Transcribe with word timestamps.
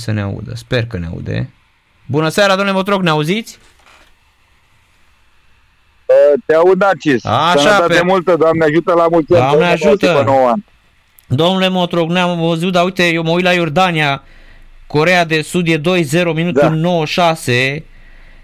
să 0.00 0.10
ne 0.10 0.20
audă. 0.20 0.52
Sper 0.54 0.86
că 0.86 0.98
ne 0.98 1.06
aude. 1.06 1.50
Bună 2.06 2.28
seara, 2.28 2.54
domnule 2.54 2.76
Motroc, 2.76 3.02
ne 3.02 3.10
auziți? 3.10 3.58
Te 6.46 6.54
aud, 6.54 6.80
Narcis. 6.80 7.24
Așa, 7.24 7.58
Sănătate 7.58 7.94
pe- 7.94 8.02
multă, 8.04 8.36
Doamne 8.36 8.64
ajută 8.64 8.92
la 8.92 9.06
mulți 9.10 9.34
ani. 9.34 9.40
Doamne 9.42 9.66
Mulți 9.68 9.86
ajută. 9.86 10.12
Pe 10.12 10.24
9 10.24 10.48
ani. 10.48 10.64
Domnule 11.26 11.68
Motroc, 11.68 12.08
ne-am 12.10 12.38
văzut, 12.40 12.72
dar 12.72 12.84
uite, 12.84 13.08
eu 13.12 13.22
mă 13.22 13.30
uit 13.30 13.44
la 13.44 13.52
Iordania, 13.52 14.22
Corea 14.86 15.24
de 15.24 15.42
Sud 15.42 15.66
e 15.68 15.76
2-0, 15.78 16.32
minutul 16.34 16.60
Da. 16.62 16.68
96 16.68 17.84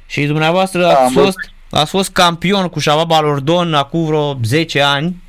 și 0.06 0.24
dumneavoastră 0.26 0.80
Da, 0.80 0.88
ați, 0.88 0.98
am 1.00 1.10
fost, 1.24 1.36
ați 1.70 1.90
fost 1.90 2.10
campion 2.10 2.68
cu 2.68 2.80
Shabab 2.80 3.10
Alordon 3.12 3.74
acum 3.74 4.04
vreo 4.04 4.38
10 4.44 4.80
ani 4.82 5.22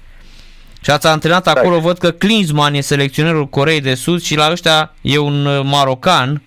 și 0.81 0.91
ați 0.91 1.07
antrenat 1.07 1.47
acolo, 1.47 1.79
văd 1.79 1.97
că 1.97 2.11
Klinsmann 2.11 2.75
e 2.75 2.81
selecționerul 2.81 3.47
Coreei 3.47 3.81
de 3.81 3.93
Sud 3.93 4.21
și 4.21 4.35
la 4.35 4.51
ăștia 4.51 4.93
e 5.01 5.17
un 5.17 5.45
uh, 5.45 5.61
marocan 5.63 6.41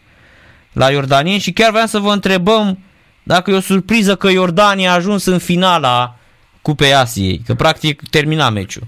la 0.73 0.91
iordanieni 0.91 1.41
și 1.41 1.53
chiar 1.53 1.71
vreau 1.71 1.87
să 1.87 1.99
vă 1.99 2.13
întrebăm 2.13 2.79
dacă 3.23 3.51
e 3.51 3.55
o 3.55 3.61
surpriză 3.61 4.17
că 4.17 4.29
Iordania 4.29 4.91
a 4.91 4.95
ajuns 4.95 5.25
în 5.25 5.39
finala 5.39 6.19
Cupei 6.63 6.95
Asiei, 6.95 7.43
că 7.47 7.55
practic 7.55 8.03
termina 8.11 8.51
meciul. 8.51 8.83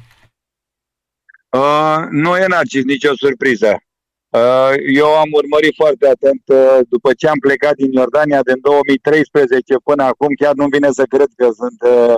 Uh, 1.51 1.99
nu 2.11 2.37
e 2.37 2.47
Narcis 2.47 2.85
nicio 2.85 3.13
surpriză. 3.17 3.83
Uh, 4.29 4.73
eu 4.95 5.07
am 5.07 5.31
urmărit 5.33 5.75
foarte 5.75 6.07
atent 6.09 6.43
uh, 6.47 6.79
după 6.89 7.13
ce 7.13 7.29
am 7.29 7.39
plecat 7.39 7.75
din 7.75 7.93
Iordania 7.93 8.41
din 8.43 8.59
2013 8.61 9.77
până 9.85 10.03
acum, 10.03 10.35
chiar 10.41 10.55
nu 10.55 10.67
vine 10.67 10.91
să 10.91 11.05
cred 11.09 11.31
că 11.37 11.49
sunt 11.61 11.81
uh, 11.93 12.15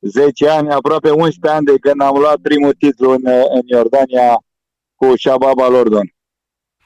10 0.00 0.48
ani, 0.48 0.70
aproape 0.70 1.10
11 1.10 1.56
ani 1.56 1.64
de 1.66 1.78
când 1.80 2.00
am 2.00 2.16
luat 2.18 2.36
primul 2.42 2.72
titlu 2.72 3.10
în, 3.10 3.26
uh, 3.26 3.44
în 3.48 3.62
Iordania 3.64 4.36
cu 4.94 5.16
Shabab 5.16 5.60
al 5.60 5.74
Ordon. 5.74 6.10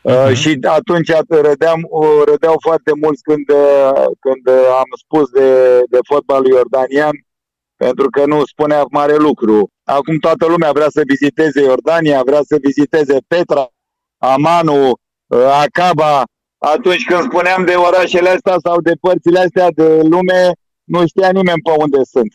Uh, 0.02 0.24
Mhm. 0.26 0.34
și 0.34 0.58
atunci 0.62 1.10
râdeam, 1.28 1.86
uh, 1.90 2.22
râdeau 2.24 2.54
foarte 2.60 2.92
mulți 3.00 3.22
când, 3.22 3.50
uh, 3.50 4.04
când 4.20 4.56
uh, 4.56 4.66
am 4.78 4.90
spus 5.04 5.30
de, 5.30 5.80
de 5.90 5.98
fotbalul 6.08 6.46
iordanian, 6.46 7.14
pentru 7.76 8.10
că 8.10 8.26
nu 8.26 8.44
spunea 8.44 8.84
mare 8.90 9.16
lucru. 9.16 9.68
Acum 9.84 10.18
toată 10.18 10.46
lumea 10.46 10.72
vrea 10.72 10.88
să 10.90 11.02
viziteze 11.06 11.60
Iordania, 11.62 12.22
vrea 12.22 12.40
să 12.42 12.56
viziteze 12.60 13.18
Petra, 13.26 13.68
Amanu, 14.18 14.90
uh, 15.26 15.60
Acaba. 15.64 16.22
Atunci 16.58 17.04
când 17.04 17.22
spuneam 17.22 17.64
de 17.64 17.74
orașele 17.74 18.28
astea 18.28 18.56
sau 18.64 18.80
de 18.80 18.92
părțile 19.00 19.38
astea 19.38 19.68
de 19.74 20.00
lume, 20.02 20.50
nu 20.84 21.06
știa 21.06 21.30
nimeni 21.30 21.60
pe 21.62 21.70
unde 21.78 21.98
sunt. 22.02 22.32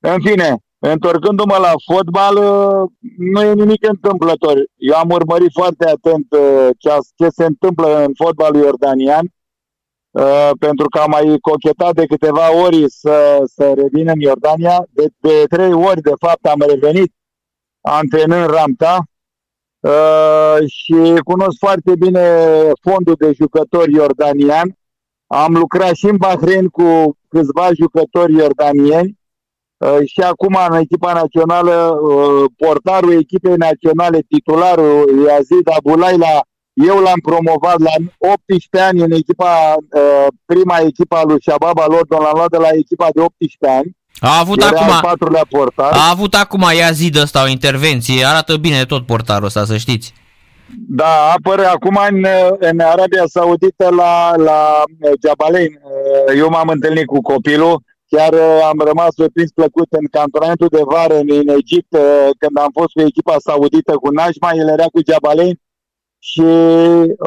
În 0.00 0.20
fine, 0.20 0.56
întorcându-mă 0.78 1.56
la 1.56 1.72
fotbal, 1.92 2.36
uh, 2.36 2.90
nu 3.16 3.42
e 3.42 3.52
nimic 3.54 3.88
întâmplător. 3.88 4.64
Eu 4.76 4.96
am 4.96 5.10
urmărit 5.10 5.50
foarte 5.52 5.88
atent 5.88 6.26
uh, 6.32 6.68
ce, 6.78 6.90
a- 6.90 6.98
ce 7.14 7.28
se 7.28 7.44
întâmplă 7.44 8.04
în 8.04 8.12
fotbalul 8.16 8.62
iordanian, 8.62 9.32
uh, 10.10 10.50
pentru 10.58 10.88
că 10.88 10.98
am 10.98 11.10
mai 11.10 11.38
cochetat 11.40 11.94
de 11.94 12.06
câteva 12.06 12.62
ori 12.64 12.90
să, 12.90 13.42
să 13.44 13.72
revin 13.76 14.08
în 14.08 14.20
Iordania. 14.20 14.86
De, 14.90 15.06
de 15.16 15.44
trei 15.48 15.72
ori, 15.72 16.00
de 16.00 16.12
fapt, 16.20 16.46
am 16.46 16.64
revenit 16.68 17.12
antrenând 17.80 18.50
Ramta 18.50 18.98
uh, 19.80 20.56
și 20.66 21.20
cunosc 21.24 21.58
foarte 21.58 21.92
bine 21.98 22.38
fondul 22.80 23.14
de 23.18 23.32
jucători 23.32 23.92
iordanian. 23.92 24.76
Am 25.26 25.54
lucrat 25.54 25.94
și 25.94 26.04
în 26.06 26.16
Bahrain 26.16 26.68
cu 26.68 27.16
câțiva 27.28 27.68
jucători 27.72 28.34
iordanieni 28.34 29.16
Uh, 29.18 29.27
și 30.04 30.20
acum 30.20 30.58
în 30.70 30.76
echipa 30.78 31.12
națională, 31.12 31.98
uh, 32.02 32.44
portarul 32.56 33.12
echipei 33.12 33.54
naționale, 33.56 34.18
titularul 34.28 35.24
Yazid 35.28 35.68
Abulaila, 35.76 36.40
eu 36.72 36.98
l-am 36.98 37.20
promovat 37.22 37.78
la 37.78 37.94
18 38.18 38.88
ani 38.88 39.00
în 39.00 39.12
echipa, 39.12 39.74
uh, 39.92 40.26
prima 40.44 40.76
echipa 40.78 41.22
lui 41.24 41.40
Shabab 41.40 41.78
al 41.78 41.92
Ordon, 41.92 42.20
l-am 42.22 42.32
luat 42.34 42.50
de 42.50 42.56
la 42.56 42.68
echipa 42.72 43.08
de 43.14 43.20
18 43.20 43.78
ani. 43.78 43.96
A 44.20 44.38
avut 44.38 44.62
Era 44.62 44.68
al 44.68 44.76
acum, 44.76 44.98
patrulea 45.02 45.46
portar. 45.48 45.92
a 45.92 46.10
avut 46.10 46.34
acum 46.34 46.64
Yazid 46.78 47.16
ăsta 47.16 47.42
o 47.42 47.48
intervenție, 47.48 48.24
arată 48.24 48.56
bine 48.56 48.84
tot 48.84 49.06
portarul 49.06 49.44
ăsta, 49.46 49.64
să 49.64 49.76
știți. 49.76 50.12
Da, 50.88 51.32
apără 51.36 51.66
acum 51.66 51.98
în, 52.10 52.26
în 52.58 52.80
Arabia 52.80 53.24
Saudită 53.26 53.88
la, 53.96 54.32
la 54.36 54.82
uh, 55.00 55.10
Jabalein. 55.26 55.80
Uh, 55.82 56.38
Eu 56.38 56.48
m-am 56.48 56.68
întâlnit 56.68 57.06
cu 57.06 57.20
copilul, 57.20 57.82
chiar 58.12 58.32
uh, 58.32 58.60
am 58.70 58.78
rămas 58.90 59.12
surprins 59.14 59.50
plăcut 59.50 59.88
în 60.00 60.06
cantonamentul 60.10 60.68
de 60.76 60.82
vară 60.84 61.16
în, 61.18 61.28
în 61.42 61.48
Egipt, 61.48 61.92
uh, 61.92 62.28
când 62.38 62.58
am 62.58 62.70
fost 62.78 62.92
cu 62.92 63.00
echipa 63.00 63.36
saudită 63.38 63.92
cu 64.02 64.08
Najma, 64.10 64.50
el 64.60 64.68
era 64.68 64.86
cu 64.94 65.00
Jabalein 65.08 65.56
și 66.18 66.48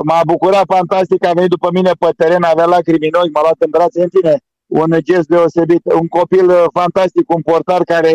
m-a 0.03 0.21
bucurat 0.25 0.65
fantastic, 0.67 1.25
a 1.25 1.33
venit 1.33 1.49
după 1.49 1.69
mine 1.73 1.91
pe 1.99 2.09
teren, 2.17 2.43
avea 2.43 2.65
lacrimi 2.65 3.09
în 3.11 3.19
ochi, 3.21 3.33
m-a 3.33 3.41
luat 3.41 3.59
în 3.59 3.69
brațe, 3.69 4.01
în 4.01 4.09
fine, 4.15 4.35
un 4.67 4.97
gest 4.99 5.27
deosebit, 5.27 5.81
un 6.01 6.07
copil 6.07 6.49
uh, 6.49 6.63
fantastic, 6.73 7.29
un 7.35 7.41
portar 7.41 7.81
care 7.83 8.13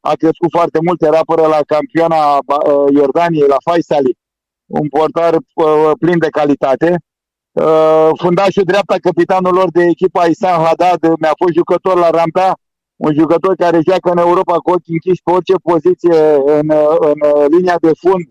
a 0.00 0.12
crescut 0.12 0.50
foarte 0.50 0.78
mult, 0.86 1.02
era 1.02 1.20
până 1.26 1.46
la 1.46 1.60
campioana 1.66 2.36
uh, 2.36 2.94
Iordaniei, 2.94 3.48
la 3.48 3.56
Faisali, 3.70 4.16
un 4.66 4.88
portar 4.88 5.34
uh, 5.34 5.90
plin 5.98 6.18
de 6.18 6.28
calitate. 6.28 6.96
Uh, 7.54 8.10
fundașul 8.16 8.62
dreapta, 8.64 8.96
capitanul 9.02 9.54
lor 9.54 9.70
de 9.70 9.82
echipa 9.84 10.26
Isan 10.26 10.64
Haddad, 10.64 11.00
mi-a 11.20 11.32
fost 11.36 11.52
jucător 11.52 11.98
la 11.98 12.10
Ramta, 12.10 12.58
un 12.96 13.14
jucător 13.14 13.54
care 13.54 13.80
joacă 13.88 14.10
în 14.10 14.18
Europa 14.18 14.56
cu 14.58 14.70
ochii 14.70 14.92
închiși 14.92 15.22
pe 15.22 15.30
orice 15.30 15.54
poziție 15.62 16.18
în, 16.58 16.68
uh, 16.68 16.96
în 16.98 17.18
uh, 17.30 17.44
linia 17.48 17.76
de 17.80 17.90
fund 18.00 18.24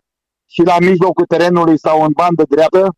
și 0.46 0.62
la 0.62 0.76
mijlocul 0.80 1.26
terenului 1.26 1.80
sau 1.80 2.04
în 2.04 2.12
bandă 2.16 2.44
dreaptă, 2.50 2.96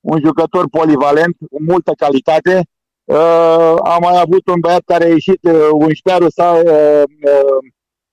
un 0.00 0.20
jucător 0.24 0.68
polivalent, 0.68 1.36
cu 1.50 1.62
multă 1.62 1.92
calitate. 1.96 2.66
Uh, 3.04 3.74
am 3.84 3.98
mai 4.00 4.20
avut 4.20 4.46
un 4.46 4.60
băiat 4.60 4.82
care 4.84 5.04
a 5.04 5.08
ieșit, 5.08 5.38
uh, 5.42 5.68
un 5.72 5.92
șpearul 5.92 6.30
sa, 6.30 6.50
uh, 6.50 7.02
uh, 7.30 7.58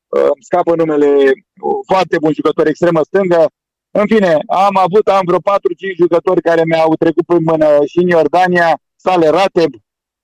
uh, 0.07 0.29
îmi 0.33 0.43
scapă 0.49 0.75
numele, 0.75 1.07
uh, 1.07 1.79
foarte 1.91 2.17
bun 2.21 2.31
jucător, 2.33 2.67
extremă 2.67 3.01
stângă, 3.03 3.45
în 3.91 4.05
fine, 4.07 4.37
am 4.47 4.77
avut, 4.85 5.07
am 5.07 5.21
vreo 5.25 5.39
4-5 5.39 5.41
jucători 6.01 6.41
care 6.41 6.61
mi-au 6.65 6.95
trecut 6.99 7.25
pe 7.25 7.35
mână 7.39 7.65
și 7.91 7.97
în 7.97 8.07
Iordania, 8.07 8.79
Sale 8.95 9.29
Rateb, 9.29 9.71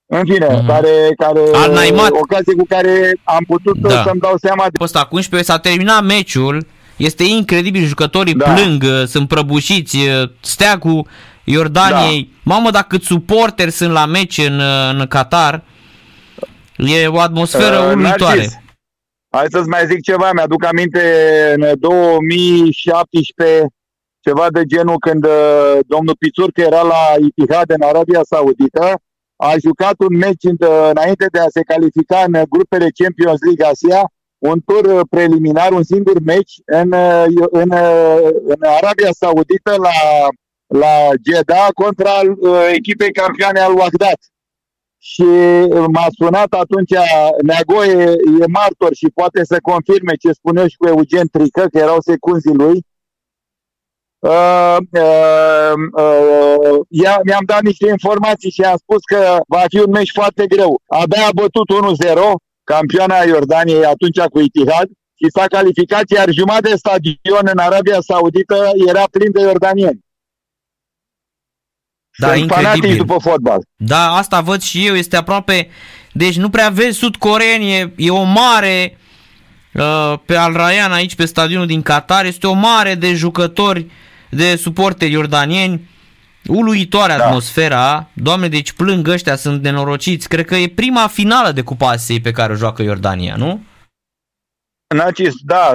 în 0.06 0.24
fine, 0.26 0.48
Mhm. 0.56 0.68
care, 0.68 0.94
care 1.18 1.40
Al 1.54 1.72
Naimat. 1.72 2.10
ocazie 2.12 2.54
cu 2.58 2.66
care 2.70 3.20
am 3.24 3.44
putut 3.48 3.78
Da. 3.78 3.90
da. 3.90 4.04
să-mi 4.04 4.20
dau 4.20 4.36
seama 4.38 4.64
de 4.64 4.70
A 4.74 4.78
fost 4.80 4.96
acum 4.96 5.18
11, 5.18 5.52
s-a 5.52 5.60
terminat 5.60 6.04
meciul, 6.04 6.66
este 6.98 7.24
incredibil, 7.24 7.84
jucătorii 7.86 8.34
Da. 8.34 8.54
plâng, 8.54 8.84
uh, 8.84 9.04
sunt 9.08 9.28
prăbușiți, 9.28 9.98
uh, 9.98 10.30
steagul 10.40 11.08
Iordaniei, 11.44 12.22
Da. 12.44 12.54
mamă, 12.54 12.70
dacă 12.72 12.86
cât 12.90 13.04
suporteri 13.04 13.72
sunt 13.72 13.92
la 13.92 14.06
meci 14.06 14.38
în, 14.38 14.60
uh, 14.60 14.90
în 15.00 15.06
Qatar, 15.08 15.64
e 16.78 17.08
o 17.08 17.20
atmosferă 17.20 17.78
Uh, 17.80 17.92
uluitoare. 17.94 18.36
Narcis, 18.38 18.58
Hai 19.38 19.46
să-ți 19.50 19.68
mai 19.68 19.86
zic 19.86 20.02
ceva, 20.02 20.32
mi-aduc 20.34 20.66
aminte 20.66 21.04
în 21.56 21.80
2017, 21.80 23.66
ceva 24.20 24.46
de 24.52 24.64
genul 24.64 25.00
când 25.00 25.26
uh, 25.26 25.78
domnul 25.88 26.16
Pițurcă 26.20 26.62
era 26.62 26.82
la 26.82 27.04
Itihad 27.28 27.70
în 27.72 27.82
Arabia 27.82 28.22
Saudită, 28.24 29.00
a 29.36 29.54
jucat 29.66 29.96
un 30.08 30.18
meci 30.18 30.44
în- 30.44 30.68
înainte 30.90 31.26
de 31.32 31.40
a 31.40 31.48
se 31.50 31.62
califica 31.62 32.24
în 32.28 32.44
grupele 32.50 32.88
Champions 33.02 33.40
League 33.46 33.66
Asia, 33.66 34.02
un 34.38 34.60
tur 34.66 34.86
uh, 34.94 35.00
preliminar, 35.10 35.72
un 35.72 35.84
singur 35.84 36.20
meci 36.20 36.54
în, 36.66 36.92
uh, 36.92 37.26
în, 37.62 37.70
uh, 37.70 38.30
în 38.54 38.62
Arabia 38.80 39.12
Saudită 39.12 39.72
la, 39.88 39.98
la 40.82 40.94
Jeddah 41.26 41.68
contra 41.74 42.16
uh, 42.40 42.70
echipei 42.78 43.12
campioane 43.12 43.60
al 43.60 43.74
Wagdat 43.74 44.20
și 45.00 45.30
m-a 45.94 46.08
sunat 46.18 46.54
atunci 46.54 46.94
Neagoe 47.42 48.02
e 48.42 48.46
martor 48.48 48.94
și 48.94 49.08
poate 49.14 49.46
să 49.46 49.58
confirme 49.62 50.14
ce 50.16 50.32
spune 50.32 50.68
și 50.68 50.78
cu 50.78 50.88
Eugen 50.88 51.28
Trică, 51.32 51.66
că 51.72 51.78
erau 51.78 52.00
secunzii 52.02 52.54
lui. 52.54 52.86
Uh, 54.20 54.78
uh, 54.92 55.74
uh, 56.04 56.80
ia, 56.90 57.20
mi-am 57.24 57.44
dat 57.46 57.62
niște 57.62 57.88
informații 57.90 58.52
și 58.52 58.62
am 58.62 58.78
spus 58.78 59.02
că 59.04 59.38
va 59.48 59.64
fi 59.68 59.80
un 59.80 59.92
meci 59.92 60.12
foarte 60.14 60.48
greu. 60.48 60.82
Abia 60.88 61.26
a 61.26 61.30
bătut 61.36 61.68
1-0 62.06 62.20
campioana 62.64 63.24
Iordaniei 63.24 63.86
atunci 63.86 64.20
cu 64.20 64.40
Itihad 64.40 64.88
și 65.20 65.28
s-a 65.36 65.46
calificat, 65.46 66.10
iar 66.10 66.30
jumătate 66.30 66.70
de 66.70 66.76
stadion 66.76 67.46
în 67.54 67.58
Arabia 67.58 68.00
Saudită 68.00 68.70
era 68.88 69.04
plin 69.12 69.32
de 69.32 69.42
iordanieni. 69.42 70.06
Da, 72.18 72.28
Sunt 72.28 72.40
incredibil. 72.40 72.72
fanatici 72.72 72.98
după 72.98 73.18
fotbal. 73.22 73.60
Da, 73.76 74.12
asta 74.16 74.42
văd 74.42 74.62
și 74.62 74.86
eu, 74.88 74.96
este 74.96 75.16
aproape, 75.16 75.70
deci 76.12 76.38
nu 76.38 76.50
prea 76.50 76.70
vezi 76.70 76.98
sud-coreeni, 76.98 77.72
e, 77.74 77.94
e 77.96 78.10
o 78.10 78.24
mare 78.24 78.98
uh, 79.74 80.14
pe 80.26 80.36
Al 80.36 80.54
Rayyan 80.54 80.92
aici 80.92 81.16
pe 81.16 81.26
stadionul 81.26 81.66
din 81.68 81.82
Qatar, 81.82 82.26
este 82.26 82.48
o 82.48 82.54
mare 82.54 82.96
de 82.96 83.14
jucători, 83.14 83.86
de 84.30 84.56
suporteri 84.56 85.12
iordanieni, 85.12 85.90
uluitoare 86.48 87.16
Da. 87.18 87.26
atmosfera, 87.26 88.10
doamne, 88.14 88.48
deci 88.48 88.72
plâng 88.72 89.08
ăștia, 89.08 89.36
sunt 89.36 89.64
nenorociți, 89.64 90.28
cred 90.28 90.46
că 90.46 90.56
e 90.56 90.68
prima 90.68 91.08
finală 91.08 91.52
de 91.52 91.62
Cupa 91.62 91.90
Asiei 91.90 92.20
pe 92.22 92.32
care 92.32 92.54
o 92.54 92.56
joacă 92.56 92.82
Iordania, 92.82 93.36
nu? 93.38 93.62
Nacis, 94.96 95.34
da, 95.46 95.74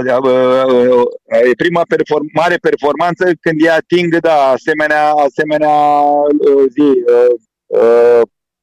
e 1.48 1.54
prima 1.56 1.82
perform- 1.88 2.30
mare 2.34 2.56
performanță 2.56 3.24
când 3.40 3.60
ei 3.60 3.68
ating, 3.68 4.18
da, 4.18 4.34
asemenea, 4.34 5.10
asemenea 5.10 5.76
zi, 6.68 6.88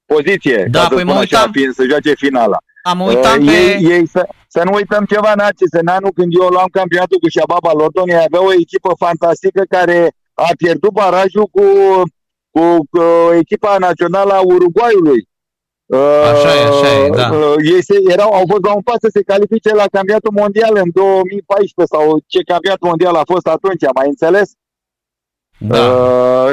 poziție, 0.06 0.68
da, 0.72 0.80
ca 0.80 0.88
păi 0.88 0.98
să 0.98 1.06
uitam, 1.06 1.18
așa, 1.18 1.50
fiind, 1.52 1.74
să 1.74 1.84
joace 1.90 2.14
finala. 2.14 2.58
Am 2.82 3.00
uitat 3.02 3.38
uh, 3.38 3.46
pe... 3.46 3.52
Ei, 3.52 3.86
ei 3.92 4.08
să, 4.08 4.28
să 4.48 4.62
nu 4.64 4.74
uităm 4.74 5.06
ceva, 5.06 5.34
Nacis, 5.36 5.72
în 5.72 5.88
anul 5.88 6.12
când 6.12 6.34
eu 6.42 6.48
luam 6.48 6.68
campionatul 6.72 7.20
cu 7.20 7.30
Shababa 7.30 7.72
Lordon, 7.74 8.10
ei 8.10 8.26
avea 8.28 8.44
o 8.44 8.54
echipă 8.54 8.92
fantastică 8.98 9.64
care 9.70 10.12
a 10.34 10.50
pierdut 10.58 10.92
barajul 10.92 11.48
cu, 11.56 11.66
cu, 12.50 12.62
cu 12.92 13.02
echipa 13.40 13.78
națională 13.78 14.34
a 14.34 14.40
Uruguayului. 14.40 15.29
Așa 15.98 16.56
e, 16.56 16.64
așa 16.66 17.04
e, 17.04 17.10
da. 17.10 17.30
Uh, 17.32 17.56
ei 17.74 17.84
se, 17.84 17.96
erau, 18.08 18.32
au 18.34 18.44
fost 18.50 18.64
la 18.66 18.74
un 18.74 18.82
pas 18.82 18.98
să 19.00 19.10
se 19.12 19.24
califice 19.24 19.74
la 19.74 19.86
campionatul 19.92 20.34
mondial 20.42 20.74
în 20.84 20.90
2014 20.94 21.96
sau 21.96 22.20
ce 22.28 22.40
campionat 22.44 22.82
mondial 22.82 23.16
a 23.16 23.30
fost 23.32 23.48
atunci, 23.48 23.84
mai 23.96 24.08
înțeles? 24.08 24.52
Da. 25.60 25.78
Uh, 25.78 26.52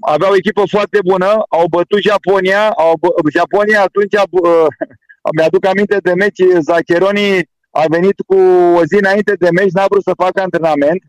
aveau 0.00 0.32
o 0.32 0.36
echipă 0.36 0.62
foarte 0.70 0.98
bună, 1.04 1.30
au 1.48 1.64
bătut 1.70 2.00
Japonia, 2.00 2.68
au, 2.68 2.92
Japonia 3.36 3.80
atunci, 3.82 4.14
uh, 4.30 4.66
mi-aduc 5.36 5.64
aminte 5.66 5.96
de 6.02 6.12
meci, 6.14 6.42
Zaccheroni 6.60 7.48
a 7.70 7.84
venit 7.88 8.18
cu 8.26 8.38
o 8.78 8.84
zi 8.84 8.96
înainte 9.04 9.34
de 9.38 9.48
meci, 9.52 9.72
n-a 9.72 9.86
vrut 9.90 10.02
să 10.02 10.12
facă 10.22 10.40
antrenament 10.40 11.02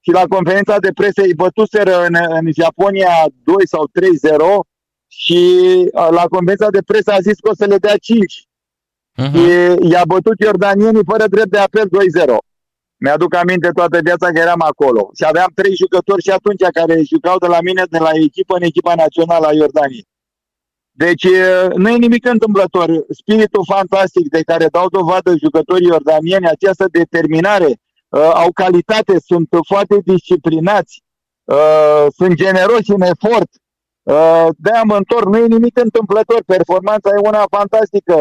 și 0.00 0.10
la 0.10 0.24
conferința 0.34 0.78
de 0.78 0.90
presă 0.94 1.22
îi 1.22 1.34
bătuseră 1.34 1.96
în, 2.06 2.14
în 2.38 2.46
Japonia 2.60 3.14
2 3.44 3.66
sau 3.66 3.82
3-0 4.62 4.69
și 5.12 5.40
la 6.10 6.24
conferința 6.30 6.70
de 6.70 6.82
presă 6.86 7.10
a 7.12 7.20
zis 7.20 7.38
că 7.40 7.50
o 7.50 7.54
să 7.54 7.64
le 7.64 7.76
dea 7.76 7.96
5. 7.96 8.48
Uh-huh. 9.20 9.32
Și 9.32 9.44
i-a 9.90 10.04
bătut 10.06 10.38
iordanienii 10.40 11.08
fără 11.10 11.26
drept 11.26 11.50
de 11.50 11.58
apel 11.58 11.86
2-0. 12.24 12.36
Mi-aduc 12.96 13.34
aminte 13.34 13.70
toată 13.70 13.98
viața 14.02 14.26
că 14.30 14.38
eram 14.38 14.60
acolo. 14.60 15.10
Și 15.16 15.24
aveam 15.24 15.50
trei 15.54 15.74
jucători 15.76 16.22
și 16.22 16.30
atunci 16.30 16.62
care 16.72 17.02
jucau 17.02 17.38
de 17.38 17.46
la 17.46 17.60
mine, 17.60 17.82
de 17.90 17.98
la 17.98 18.10
echipă 18.12 18.54
în 18.56 18.62
echipa 18.62 18.94
națională 18.94 19.46
a 19.46 19.52
Iordaniei. 19.52 20.08
Deci 20.90 21.26
nu 21.74 21.88
e 21.88 21.96
nimic 21.96 22.28
întâmplător. 22.28 23.04
Spiritul 23.08 23.64
fantastic 23.66 24.28
de 24.28 24.42
care 24.42 24.66
dau 24.66 24.88
dovadă 24.88 25.34
jucătorii 25.42 25.86
iordanieni, 25.86 26.48
această 26.48 26.86
determinare, 26.90 27.80
au 28.34 28.52
calitate, 28.52 29.16
sunt 29.26 29.48
foarte 29.66 29.96
disciplinați, 30.04 31.02
sunt 32.16 32.34
generoși 32.34 32.90
în 32.90 33.02
efort, 33.02 33.50
Uh, 33.50 33.59
de-aia 34.56 34.82
mă 34.84 34.96
întorc, 34.96 35.26
nu 35.26 35.38
e 35.38 35.46
nimic 35.46 35.78
întâmplător, 35.78 36.40
performanța 36.46 37.10
e 37.12 37.28
una 37.28 37.44
fantastică. 37.56 38.16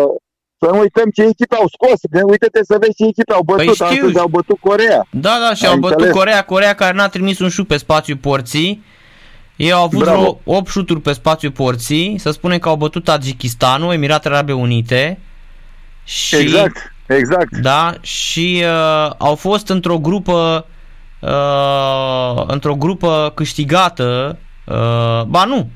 Să 0.62 0.70
nu 0.72 0.80
uităm 0.80 1.10
ce 1.16 1.24
echipe 1.24 1.56
au 1.56 1.68
scos, 1.76 2.00
uite-te 2.30 2.60
să 2.64 2.78
vezi 2.80 2.96
ce 2.98 3.06
echipe 3.06 3.34
au 3.34 3.44
bătut, 3.44 3.78
păi 3.78 3.88
astăzi 3.88 4.20
au 4.20 4.28
bătut 4.28 4.60
Corea. 4.60 5.08
Da, 5.12 5.36
da, 5.48 5.54
și 5.54 5.66
Ai 5.66 5.72
au 5.72 5.76
înțeles? 5.76 5.98
bătut 5.98 6.12
Corea, 6.18 6.42
Corea 6.44 6.74
care 6.74 6.96
n-a 6.96 7.08
trimis 7.08 7.40
un 7.40 7.50
șut 7.50 7.68
pe 7.68 7.78
spațiu 7.78 8.18
porții. 8.18 8.84
Ei 9.56 9.72
au 9.72 9.84
avut 9.84 10.00
vreo 10.00 10.40
8 10.44 10.68
șuturi 10.68 11.02
pe 11.02 11.14
spațiu 11.14 11.52
porții, 11.52 12.18
să 12.18 12.32
spunem 12.32 12.60
că 12.60 12.70
au 12.70 12.76
bătut 12.76 13.04
Tajikistanul, 13.04 13.94
Emiratele 13.94 14.34
Arabe 14.36 14.54
Unite. 14.54 15.20
Și, 16.04 16.36
exact, 16.36 16.94
exact. 17.08 17.58
Da, 17.58 17.94
și 18.02 18.64
uh, 18.64 19.12
au 19.18 19.36
fost 19.36 19.70
într-o 19.70 19.98
grupă 19.98 20.66
uh, 21.20 22.44
într-o 22.48 22.76
grupă 22.76 23.32
câștigată 23.36 24.38
Uh, 24.70 25.24
ba 25.28 25.46
nu, 25.46 25.70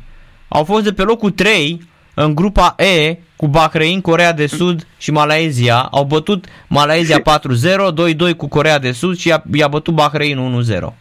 au 0.54 0.64
fost 0.64 0.84
de 0.84 0.94
pe 0.94 1.02
locul 1.02 1.32
3 1.32 1.82
în 2.14 2.36
grupa 2.36 2.76
E 2.78 3.18
cu 3.36 3.48
Bahrain, 3.48 4.02
Corea 4.02 4.34
de 4.34 4.48
Sud 4.48 4.88
și 4.98 5.12
Malaezia. 5.12 5.88
Au 5.92 6.04
bătut 6.04 6.46
Malaezia 6.68 7.20
4-0, 7.20 7.22
2-2 8.32 8.36
cu 8.38 8.48
Corea 8.48 8.80
de 8.80 8.92
Sud 8.92 9.18
și 9.18 9.28
i-a, 9.28 9.44
i-a 9.54 9.68
bătut 9.68 9.94
Bahrain 9.94 10.64
1-0. 10.72 10.94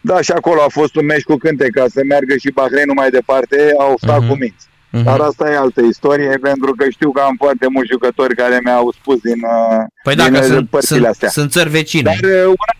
Da, 0.00 0.20
și 0.20 0.30
acolo 0.30 0.60
a 0.62 0.68
fost 0.68 0.96
un 0.96 1.04
meci 1.04 1.22
cu 1.22 1.36
cânte 1.36 1.68
ca 1.68 1.84
să 1.88 2.00
meargă 2.08 2.36
și 2.36 2.50
Bahreinul 2.50 2.94
mai 2.94 3.10
departe, 3.10 3.56
au 3.78 3.94
stat 3.96 4.22
uh-huh. 4.22 4.28
cu 4.28 4.34
minți. 4.34 4.66
Uh-huh. 4.66 5.04
Dar 5.04 5.20
asta 5.20 5.50
e 5.50 5.56
altă 5.56 5.80
istorie, 5.80 6.38
pentru 6.42 6.72
că 6.76 6.84
știu 6.90 7.10
că 7.10 7.20
am 7.20 7.34
foarte 7.38 7.66
mulți 7.68 7.90
jucători 7.90 8.34
care 8.34 8.60
mi-au 8.64 8.94
spus 9.00 9.18
din, 9.20 9.40
uh, 9.42 9.84
păi 10.02 10.14
din 10.14 10.32
dacă 10.32 10.44
sunt, 10.44 10.68
sunt, 10.78 11.04
astea. 11.06 11.28
Sunt 11.28 11.50
țări 11.50 11.68
vecine. 11.68 12.18
Dar 12.20 12.30
uh, 12.30 12.44
una 12.44 12.72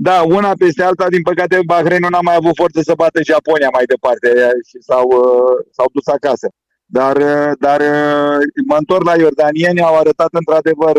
da, 0.00 0.22
una 0.22 0.52
peste 0.58 0.82
alta, 0.82 1.08
din 1.08 1.22
păcate, 1.22 1.58
Bahreinul 1.66 2.10
n-a 2.10 2.20
mai 2.20 2.34
avut 2.38 2.54
forță 2.54 2.80
să 2.82 2.92
bată 2.96 3.20
Japonia 3.30 3.70
mai 3.72 3.84
departe 3.94 4.28
și 4.68 4.76
s-au, 4.88 5.06
uh, 5.22 5.56
s-au 5.76 5.88
dus 5.92 6.06
acasă. 6.06 6.48
Dar, 6.84 7.16
uh, 7.16 7.50
dar 7.64 7.80
uh, 7.80 8.38
mă 8.70 8.76
întorc 8.78 9.04
la 9.04 9.16
iordanieni, 9.16 9.86
au 9.88 9.96
arătat 9.96 10.30
într-adevăr 10.40 10.96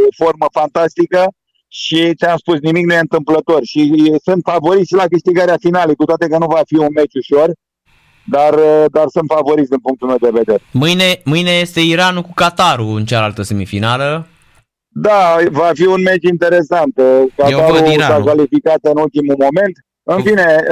o 0.00 0.04
formă 0.20 0.46
fantastică 0.58 1.22
și 1.68 2.14
ți-am 2.14 2.36
spus, 2.36 2.58
nimic 2.60 2.84
nu 2.86 2.92
e 2.92 3.08
întâmplător 3.08 3.60
și 3.72 3.82
sunt 4.26 4.40
favoriți 4.52 4.94
la 4.94 5.06
câștigarea 5.12 5.62
finalei, 5.66 6.00
cu 6.00 6.04
toate 6.04 6.26
că 6.26 6.36
nu 6.38 6.46
va 6.46 6.62
fi 6.66 6.76
un 6.76 6.92
meci 6.94 7.14
ușor, 7.22 7.48
dar, 8.34 8.54
dar 8.96 9.06
sunt 9.16 9.28
favoriți 9.36 9.72
din 9.74 9.82
punctul 9.86 10.08
meu 10.08 10.20
de 10.26 10.30
vedere. 10.32 10.62
Mâine, 10.70 11.20
mâine 11.24 11.50
este 11.50 11.80
Iranul 11.80 12.22
cu 12.22 12.32
Qatarul 12.34 12.96
în 12.96 13.04
cealaltă 13.04 13.42
semifinală. 13.42 14.26
Da, 14.94 15.36
va 15.50 15.70
fi 15.74 15.86
un 15.86 16.02
meci 16.02 16.28
interesant. 16.30 16.94
Qatarul 17.36 18.00
s-a 18.00 18.22
calificat 18.24 18.78
în 18.82 18.98
ultimul 19.00 19.36
moment. 19.38 19.72
În 20.04 20.22
fine, 20.22 20.64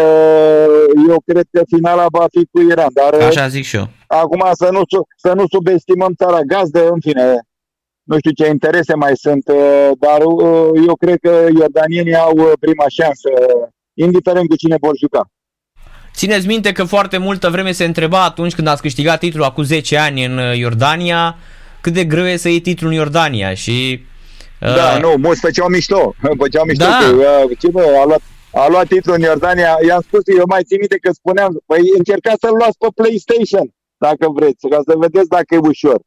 eu 1.09 1.23
cred 1.27 1.47
că 1.53 1.63
finala 1.75 2.07
va 2.11 2.27
fi 2.31 2.49
cu 2.51 2.61
Iran, 2.71 2.89
dar 2.93 3.15
Așa 3.23 3.49
zic 3.49 3.65
și 3.65 3.77
eu. 3.77 3.89
acum 4.07 4.45
să 4.53 4.69
nu, 4.73 4.83
să 5.17 5.33
nu 5.37 5.45
subestimăm 5.51 6.13
țara 6.17 6.41
gazdă, 6.41 6.89
în 6.89 7.01
fine, 7.01 7.39
nu 8.03 8.19
știu 8.19 8.31
ce 8.31 8.47
interese 8.49 8.95
mai 8.95 9.13
sunt, 9.15 9.45
dar 9.99 10.21
eu 10.87 10.97
cred 11.01 11.19
că 11.23 11.47
iordanienii 11.59 12.17
au 12.17 12.53
prima 12.61 12.85
șansă, 12.89 13.29
indiferent 13.95 14.49
cu 14.49 14.57
cine 14.57 14.77
vor 14.81 14.97
juca. 14.99 15.31
Țineți 16.15 16.47
minte 16.47 16.73
că 16.73 16.85
foarte 16.85 17.19
multă 17.19 17.49
vreme 17.49 17.73
se 17.73 17.85
întreba 17.85 18.25
atunci 18.25 18.55
când 18.55 18.67
ați 18.67 18.83
câștigat 18.83 19.19
titlul 19.19 19.45
acum 19.45 19.63
10 19.65 19.97
ani 19.97 20.25
în 20.25 20.39
Iordania, 20.55 21.37
cât 21.81 21.93
de 21.93 22.05
greu 22.05 22.25
e 22.27 22.37
să 22.37 22.49
iei 22.49 22.61
titlul 22.61 22.91
în 22.91 22.97
Iordania 22.97 23.55
și 23.55 24.03
da, 24.61 24.95
uh, 24.95 25.03
nu, 25.03 25.15
mulți 25.19 25.41
făceau 25.41 25.69
mișto. 25.69 26.15
Făceau 26.43 26.65
mișto 26.65 26.85
da. 26.85 26.99
că, 27.01 27.07
uh, 27.15 27.59
ce 27.59 27.69
bă, 27.71 27.99
a 28.03 28.05
luat, 28.05 28.23
a 28.53 28.69
luat 28.69 28.87
titlul 28.87 29.15
în 29.15 29.23
Iordania. 29.23 29.79
I-am 29.87 30.01
spus, 30.01 30.23
eu 30.39 30.45
mai 30.49 30.63
țin 30.63 30.77
minte 30.79 30.99
că 30.99 31.11
spuneam, 31.13 31.63
păi 31.67 31.81
încercați 31.99 32.41
să-l 32.41 32.57
luați 32.59 32.79
pe 32.79 32.87
PlayStation, 32.95 33.67
dacă 33.99 34.29
vreți, 34.29 34.69
ca 34.69 34.81
să 34.89 34.95
vedeți 34.97 35.29
dacă 35.29 35.55
e 35.55 35.69
ușor. 35.73 36.01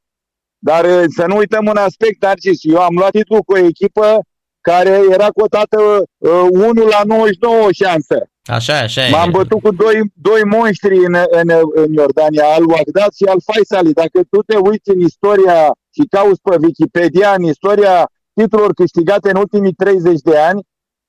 Dar 0.57 0.83
uh, 0.85 1.03
să 1.17 1.23
nu 1.27 1.35
uităm 1.37 1.65
un 1.65 1.77
aspect, 1.77 2.21
Narcis. 2.21 2.59
Eu 2.61 2.77
am 2.77 2.95
luat 2.95 3.11
titlul 3.11 3.41
cu 3.41 3.53
o 3.53 3.57
echipă 3.57 4.19
care 4.61 5.01
era 5.11 5.29
cotată 5.29 5.79
uh, 6.17 6.47
1 6.49 6.85
la 6.95 7.01
99 7.05 7.71
șansă. 7.71 8.17
Așa, 8.45 8.77
așa 8.77 9.07
M-am 9.09 9.31
bătut 9.31 9.61
cu 9.61 9.71
doi, 9.71 10.01
doi 10.13 10.41
monștri 10.43 10.95
în, 10.97 11.15
în, 11.29 11.49
în 11.73 11.93
Iordania, 11.93 12.45
al 12.45 12.63
Wagdad 12.69 13.13
și 13.13 13.23
al 13.23 13.41
Faisali. 13.45 13.93
Dacă 13.93 14.19
tu 14.29 14.41
te 14.41 14.57
uiți 14.57 14.89
în 14.89 14.99
istoria 14.99 15.59
și 15.95 16.03
cauți 16.09 16.41
pe 16.41 16.55
Wikipedia, 16.61 17.33
în 17.37 17.43
istoria 17.43 18.09
titluri 18.33 18.73
câștigate 18.73 19.29
în 19.29 19.37
ultimii 19.37 19.73
30 19.73 20.19
de 20.19 20.37
ani. 20.37 20.61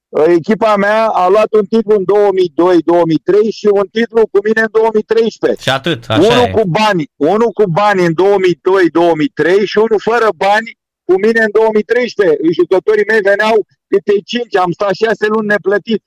Uh, 0.08 0.24
echipa 0.28 0.76
mea 0.76 1.06
a 1.06 1.28
luat 1.28 1.52
un 1.58 1.64
titlu 1.64 1.94
în 1.98 2.04
2002-2003 2.04 3.48
și 3.58 3.68
un 3.80 3.86
titlu 3.96 4.22
cu 4.32 4.38
mine 4.46 4.60
în 4.60 4.72
2013. 4.72 5.62
Și 5.62 5.70
atât, 5.70 6.04
așa 6.08 6.20
unul 6.20 6.46
e. 6.46 6.50
cu 6.50 6.62
bani, 6.78 7.04
unul 7.16 7.50
cu 7.58 7.64
bani 7.80 8.06
în 8.08 8.12
2002-2003 8.12 9.64
și 9.70 9.78
unul 9.78 10.00
fără 10.10 10.28
bani 10.36 10.68
cu 11.08 11.14
mine 11.24 11.40
în 11.46 11.52
2013. 11.52 12.36
Jucătorii 12.58 13.08
mei 13.10 13.20
veneau 13.30 13.56
câte 13.90 14.14
5, 14.24 14.56
am 14.56 14.70
stat 14.72 14.94
6 14.94 15.26
luni 15.34 15.52
neplătit 15.54 16.02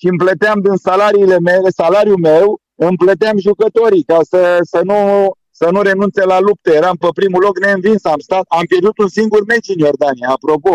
și 0.00 0.06
îmi 0.10 0.22
plăteam 0.24 0.58
din 0.66 0.76
salariile 0.76 1.38
mele, 1.38 1.68
salariul 1.82 2.20
meu, 2.30 2.60
îmi 2.86 3.00
plăteam 3.04 3.36
jucătorii 3.38 4.04
ca 4.12 4.18
să, 4.30 4.58
să 4.72 4.80
nu 4.84 4.98
să 5.60 5.68
nu 5.70 5.80
renunțe 5.82 6.24
la 6.24 6.38
lupte. 6.40 6.70
Eram 6.74 6.96
pe 6.96 7.08
primul 7.14 7.42
loc 7.46 7.58
neînvins, 7.58 8.04
am 8.04 8.18
stat, 8.18 8.44
am 8.48 8.64
pierdut 8.72 8.98
un 8.98 9.08
singur 9.08 9.42
meci 9.52 9.68
în 9.74 9.78
Iordania, 9.78 10.28
apropo. 10.36 10.74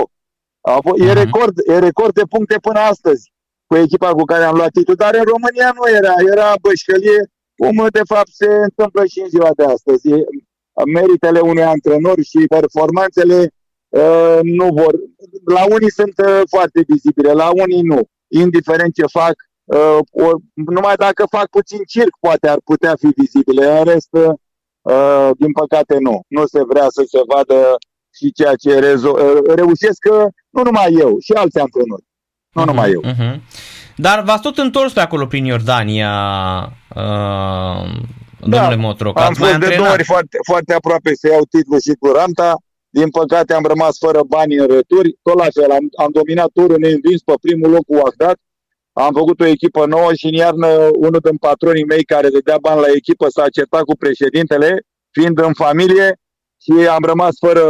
E, 0.96 1.04
mhm. 1.04 1.18
record, 1.24 1.56
e 1.74 1.80
record 1.90 2.14
de 2.14 2.26
puncte 2.34 2.58
până 2.68 2.80
astăzi 2.80 3.24
cu 3.70 3.76
echipa 3.76 4.12
cu 4.12 4.24
care 4.24 4.44
am 4.44 4.56
luat 4.56 4.72
titlul, 4.72 4.96
dar 5.04 5.14
în 5.16 5.28
România 5.34 5.70
nu 5.78 5.86
era, 5.98 6.14
era 6.32 6.50
bășcălie, 6.62 7.20
cum 7.62 7.76
de 7.98 8.06
fapt 8.14 8.32
se 8.42 8.48
întâmplă 8.68 9.06
și 9.06 9.20
în 9.20 9.30
ziua 9.30 9.52
de 9.56 9.64
astăzi. 9.64 10.08
Meritele 10.96 11.40
unui 11.40 11.64
antrenor 11.64 12.18
și 12.32 12.54
performanțele 12.58 13.40
uh, 13.90 14.40
nu 14.42 14.68
vor. 14.80 14.94
La 15.46 15.64
unii 15.76 15.92
sunt 16.00 16.16
uh, 16.28 16.42
foarte 16.54 16.80
vizibile, 16.88 17.32
la 17.32 17.50
unii 17.64 17.82
nu. 17.82 18.00
Indiferent 18.28 18.94
ce 18.94 19.06
fac, 19.20 19.36
uh, 19.64 20.00
o, 20.26 20.30
numai 20.78 20.96
dacă 20.96 21.24
fac 21.30 21.48
puțin 21.50 21.82
circ, 21.88 22.14
poate 22.20 22.48
ar 22.50 22.60
putea 22.64 22.96
fi 23.02 23.10
vizibile. 23.16 23.64
În 23.80 23.84
rest, 23.84 24.12
uh, 24.12 24.24
Uh, 24.24 24.45
din 25.38 25.52
păcate 25.52 25.98
nu. 26.00 26.22
Nu 26.28 26.46
se 26.46 26.64
vrea 26.64 26.88
să 26.90 27.04
se 27.08 27.20
vadă 27.34 27.76
și 28.18 28.32
ceea 28.32 28.56
ce 28.56 28.80
rezo- 28.80 29.20
uh, 29.24 29.56
reușesc 29.56 30.00
că 30.00 30.28
nu 30.50 30.62
numai 30.64 30.94
eu, 31.00 31.18
și 31.20 31.32
alți 31.32 31.60
antrenori. 31.60 32.04
Nu 32.52 32.62
uh-huh, 32.62 32.66
numai 32.66 32.92
eu. 32.92 33.02
Uh-huh. 33.02 33.36
Dar 33.96 34.24
v-ați 34.24 34.42
tot 34.42 34.58
întors 34.58 34.94
pe 34.94 35.00
acolo 35.00 35.26
prin 35.26 35.46
Iordania, 35.46 36.14
uh, 36.96 37.86
domnule 38.40 38.76
da, 38.76 38.82
Motro. 38.86 39.12
Am 39.16 39.34
fost 39.34 39.58
de 39.58 39.76
două 39.78 39.90
ori 39.90 40.04
foarte, 40.04 40.38
foarte 40.50 40.74
aproape 40.74 41.12
să 41.16 41.28
iau 41.28 41.44
titlul 41.50 41.80
și 41.80 41.94
cu 42.00 42.08
Ranta, 42.08 42.56
Din 42.90 43.10
păcate 43.10 43.54
am 43.54 43.66
rămas 43.74 43.98
fără 43.98 44.22
bani 44.28 44.56
în 44.56 44.68
returi. 44.68 45.18
Tot 45.22 45.38
la 45.44 45.48
fel, 45.54 45.72
am, 45.72 45.86
am 46.04 46.12
dominat 46.12 46.50
turul 46.54 46.80
neînvins 46.80 47.22
pe 47.22 47.34
primul 47.42 47.70
loc 47.70 47.86
cu 47.86 47.96
Wahdat. 48.02 48.38
Am 48.98 49.14
făcut 49.14 49.40
o 49.40 49.46
echipă 49.46 49.86
nouă 49.86 50.14
și 50.14 50.26
în 50.26 50.34
iarnă 50.34 50.68
unul 50.96 51.20
din 51.24 51.38
patronii 51.38 51.86
mei 51.86 52.04
care 52.04 52.30
dădea 52.30 52.58
bani 52.62 52.82
la 52.82 52.88
echipă 52.96 53.28
s-a 53.30 53.50
certat 53.50 53.84
cu 53.84 53.96
președintele, 53.96 54.82
fiind 55.12 55.40
în 55.40 55.54
familie 55.54 56.20
și 56.62 56.88
am 56.88 57.04
rămas 57.04 57.36
fără, 57.40 57.64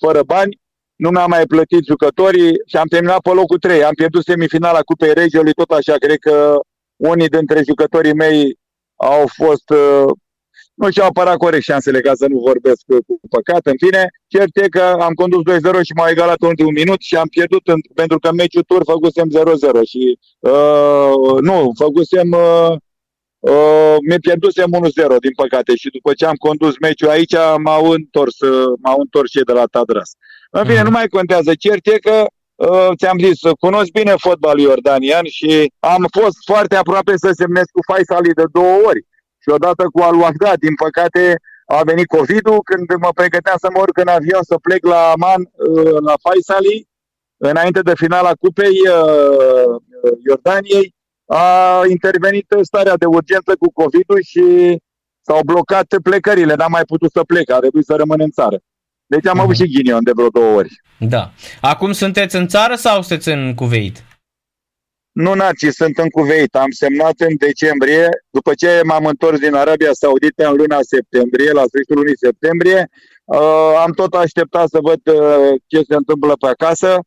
fără 0.00 0.22
bani. 0.22 0.58
Nu 0.96 1.10
mi-am 1.10 1.30
mai 1.30 1.46
plătit 1.46 1.84
jucătorii 1.84 2.52
și 2.66 2.76
am 2.76 2.86
terminat 2.86 3.20
pe 3.20 3.30
locul 3.30 3.58
3. 3.58 3.84
Am 3.84 3.94
pierdut 3.94 4.24
semifinala 4.24 4.80
Cupei 4.80 5.14
Regiului, 5.14 5.52
tot 5.52 5.70
așa. 5.70 5.94
Cred 5.94 6.18
că 6.18 6.60
unii 6.96 7.28
dintre 7.28 7.62
jucătorii 7.66 8.14
mei 8.14 8.58
au 8.96 9.24
fost 9.26 9.68
nu 10.80 10.90
și-au 10.90 11.06
apărat 11.06 11.36
corect 11.36 11.62
șansele 11.62 12.00
ca 12.00 12.12
să 12.14 12.26
nu 12.28 12.38
vorbesc 12.38 12.80
cu 13.06 13.20
păcat. 13.28 13.66
În 13.66 13.76
fine, 13.84 14.02
cert 14.26 14.56
e 14.56 14.68
că 14.68 14.84
am 15.06 15.12
condus 15.12 15.40
2-0 15.40 15.82
și 15.88 15.96
m-au 15.96 16.08
egalat 16.08 16.36
în 16.40 16.66
un 16.66 16.72
minut 16.72 17.00
și 17.00 17.16
am 17.16 17.28
pierdut 17.28 17.64
în, 17.66 17.78
pentru 17.94 18.18
că 18.18 18.32
meciul 18.32 18.62
tur 18.62 18.82
făcusem 18.84 19.28
0-0 19.28 19.82
și 19.92 20.18
uh, 20.38 21.38
nu, 21.40 21.72
făcusem 21.82 22.28
uh, 22.30 22.72
uh, 23.38 23.96
mi 24.08 24.18
pierdusem 24.18 24.70
1-0 25.14 25.16
din 25.26 25.34
păcate 25.42 25.76
și 25.76 25.88
după 25.96 26.12
ce 26.12 26.26
am 26.26 26.38
condus 26.46 26.74
meciul 26.80 27.08
aici 27.08 27.34
m-au 27.64 27.84
întors, 27.90 28.36
m-au 28.82 28.98
întors 29.00 29.30
cei 29.30 29.48
de 29.50 29.52
la 29.52 29.64
Tadras. 29.64 30.10
În 30.50 30.64
fine, 30.64 30.78
mm. 30.78 30.84
nu 30.84 30.90
mai 30.90 31.06
contează. 31.06 31.54
Cert 31.54 31.86
e 31.86 31.98
că 31.98 32.26
Uh, 32.68 32.88
ți-am 32.96 33.18
zis, 33.18 33.38
cunosc 33.60 33.90
bine 33.90 34.14
fotbalul 34.16 34.60
iordanian 34.60 35.26
și 35.26 35.72
am 35.78 36.06
fost 36.20 36.36
foarte 36.44 36.76
aproape 36.76 37.12
să 37.16 37.30
semnez 37.32 37.64
cu 37.72 37.80
Faisali 37.92 38.38
de 38.40 38.44
două 38.52 38.74
ori 38.86 39.00
și 39.42 39.48
odată 39.48 39.84
cu 39.92 40.00
al 40.00 40.14
Wahda. 40.14 40.52
Din 40.64 40.74
păcate 40.74 41.40
a 41.66 41.82
venit 41.90 42.06
COVID-ul 42.06 42.60
când 42.62 43.00
mă 43.00 43.10
pregăteam 43.14 43.56
să 43.58 43.68
mă 43.72 43.80
urc 43.80 43.98
în 43.98 44.08
avion 44.08 44.42
să 44.42 44.56
plec 44.66 44.82
la 44.86 45.00
Aman, 45.14 45.40
uh, 45.42 45.96
la 46.08 46.14
Faisali, 46.24 46.88
înainte 47.36 47.80
de 47.80 47.94
finala 47.94 48.32
Cupei 48.40 48.76
uh, 48.98 49.74
Iordaniei, 50.28 50.94
a 51.26 51.46
intervenit 51.88 52.46
starea 52.60 52.96
de 52.96 53.06
urgență 53.06 53.52
cu 53.58 53.72
COVID-ul 53.72 54.20
și 54.22 54.44
s-au 55.26 55.40
blocat 55.44 55.86
plecările, 56.02 56.54
n-am 56.54 56.70
mai 56.70 56.84
putut 56.84 57.10
să 57.10 57.22
plec, 57.26 57.50
a 57.50 57.58
trebuit 57.58 57.84
să 57.84 57.94
rămân 57.94 58.20
în 58.20 58.30
țară. 58.30 58.58
Deci 59.06 59.26
am 59.26 59.38
uh-huh. 59.38 59.42
avut 59.42 59.54
și 59.54 59.72
ghinion 59.72 60.04
de 60.04 60.10
vreo 60.14 60.28
două 60.28 60.54
ori. 60.54 60.80
Da. 60.98 61.30
Acum 61.60 61.92
sunteți 61.92 62.36
în 62.36 62.46
țară 62.48 62.74
sau 62.74 63.02
sunteți 63.02 63.28
în 63.28 63.54
Cuveit? 63.54 64.04
Nu, 65.12 65.34
Naci, 65.34 65.66
sunt 65.70 65.98
în 65.98 66.08
Cuveit. 66.08 66.54
Am 66.54 66.70
semnat 66.70 67.20
în 67.20 67.34
decembrie, 67.36 68.08
după 68.30 68.54
ce 68.54 68.80
m-am 68.84 69.04
întors 69.04 69.38
din 69.38 69.54
Arabia 69.54 69.92
Saudită 69.92 70.48
în 70.48 70.56
luna 70.56 70.78
septembrie, 70.80 71.52
la 71.52 71.64
sfârșitul 71.66 71.96
lunii 71.96 72.18
septembrie. 72.18 72.88
Uh, 73.24 73.74
am 73.84 73.92
tot 73.92 74.14
așteptat 74.14 74.68
să 74.68 74.78
văd 74.82 75.00
uh, 75.14 75.60
ce 75.66 75.80
se 75.88 75.94
întâmplă 75.94 76.34
pe 76.40 76.46
acasă. 76.46 76.98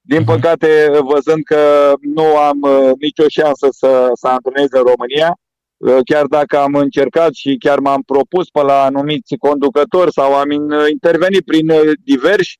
Din 0.00 0.22
uh-huh. 0.22 0.24
păcate, 0.24 0.90
văzând 1.12 1.42
că 1.44 1.92
nu 2.00 2.36
am 2.36 2.58
uh, 2.60 2.90
nicio 3.00 3.28
șansă 3.28 3.68
să, 3.70 4.10
să 4.14 4.26
antrenez 4.28 4.68
în 4.70 4.82
România, 4.82 5.38
uh, 5.76 5.98
chiar 6.04 6.26
dacă 6.26 6.58
am 6.58 6.74
încercat 6.74 7.34
și 7.34 7.56
chiar 7.56 7.78
m-am 7.78 8.02
propus 8.02 8.48
pe 8.50 8.62
la 8.62 8.84
anumiți 8.84 9.36
conducători 9.36 10.12
sau 10.12 10.34
am 10.34 10.50
intervenit 10.90 11.44
prin 11.44 11.70
uh, 11.70 11.90
diversi, 12.04 12.58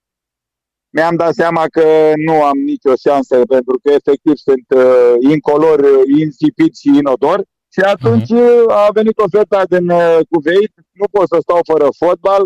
mi-am 0.96 1.16
dat 1.16 1.34
seama 1.34 1.64
că 1.76 1.86
nu 2.26 2.42
am 2.42 2.58
nicio 2.58 2.92
șansă 3.06 3.34
pentru 3.54 3.76
că 3.82 3.88
efectiv 3.92 4.36
sunt 4.48 4.66
uh, 4.76 5.14
incolor, 5.32 5.78
uh, 5.78 6.18
insipid 6.18 6.74
și 6.74 6.88
inodor. 7.00 7.38
Și 7.74 7.80
atunci 7.94 8.32
uh-huh. 8.32 8.66
a 8.68 8.88
venit 8.92 9.18
oferta 9.18 9.62
din 9.68 9.88
uh, 9.90 10.18
Cuveit, 10.30 10.72
nu 11.00 11.06
pot 11.10 11.26
să 11.28 11.38
stau 11.40 11.60
fără 11.72 11.88
fotbal 12.02 12.42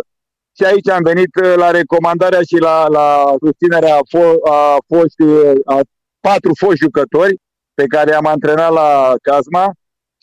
și 0.57 0.65
aici 0.65 0.89
am 0.89 1.03
venit 1.03 1.33
uh, 1.45 1.55
la 1.57 1.71
recomandarea 1.71 2.43
și 2.51 2.57
la, 2.57 2.87
la 2.89 3.35
susținerea 3.45 3.95
a, 3.97 4.07
fo- 4.13 4.41
a, 4.57 4.77
foști, 4.91 5.25
a 5.65 5.79
patru 6.21 6.51
foști 6.63 6.85
jucători 6.85 7.35
pe 7.75 7.85
care 7.87 8.15
am 8.15 8.27
antrenat 8.27 8.73
la 8.73 9.15
Casma 9.23 9.67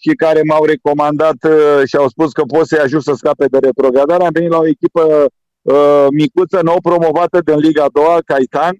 și 0.03 0.11
care 0.23 0.41
m-au 0.43 0.65
recomandat 0.65 1.39
uh, 1.43 1.81
și 1.89 1.95
au 1.95 2.07
spus 2.07 2.31
că 2.31 2.43
pot 2.43 2.67
să-i 2.67 2.85
ajut 2.85 3.03
să 3.03 3.13
scape 3.13 3.45
de 3.45 3.57
retrogradare. 3.61 4.23
Am 4.23 4.37
venit 4.39 4.49
la 4.49 4.57
o 4.57 4.67
echipă 4.67 5.03
uh, 5.65 6.07
micuță, 6.09 6.59
nou 6.61 6.79
promovată 6.81 7.39
din 7.41 7.57
Liga 7.57 7.85
2, 7.93 8.05
Caitan. 8.25 8.75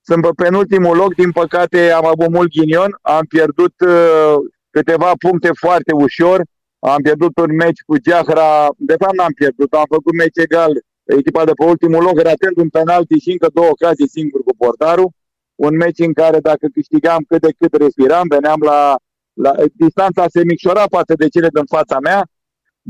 Sunt 0.00 0.22
pe 0.22 0.28
penultimul 0.36 0.96
loc, 0.96 1.14
din 1.14 1.32
păcate 1.32 1.90
am 1.90 2.06
avut 2.06 2.30
mult 2.30 2.50
ghinion, 2.50 2.98
am 3.02 3.24
pierdut 3.28 3.74
uh, 3.86 4.34
câteva 4.70 5.12
puncte 5.18 5.50
foarte 5.58 5.92
ușor, 5.92 6.42
am 6.78 7.00
pierdut 7.02 7.38
un 7.38 7.54
meci 7.54 7.80
cu 7.86 7.96
Geahra, 7.98 8.68
de 8.76 8.94
fapt 8.98 9.16
n-am 9.16 9.32
pierdut, 9.32 9.72
am 9.72 9.84
făcut 9.88 10.14
meci 10.14 10.36
egal, 10.46 10.72
echipa 11.04 11.44
de 11.44 11.52
pe 11.58 11.64
ultimul 11.64 12.02
loc, 12.02 12.16
ratând 12.18 12.56
un 12.56 12.68
penalti 12.68 13.18
și 13.18 13.30
încă 13.30 13.48
două 13.52 13.68
ocazii 13.68 14.08
singur 14.08 14.40
cu 14.42 14.56
portarul, 14.56 15.10
un 15.54 15.76
meci 15.76 15.98
în 15.98 16.12
care 16.12 16.38
dacă 16.40 16.66
câștigam 16.72 17.24
cât 17.28 17.40
de 17.40 17.50
cât 17.58 17.74
respiram, 17.74 18.26
veneam 18.28 18.60
la, 18.60 18.96
la 19.32 19.52
distanța 19.72 20.24
se 20.28 20.44
micșora 20.44 20.84
față 20.90 21.14
de 21.16 21.28
cele 21.28 21.48
din 21.52 21.64
fața 21.64 21.98
mea, 21.98 22.26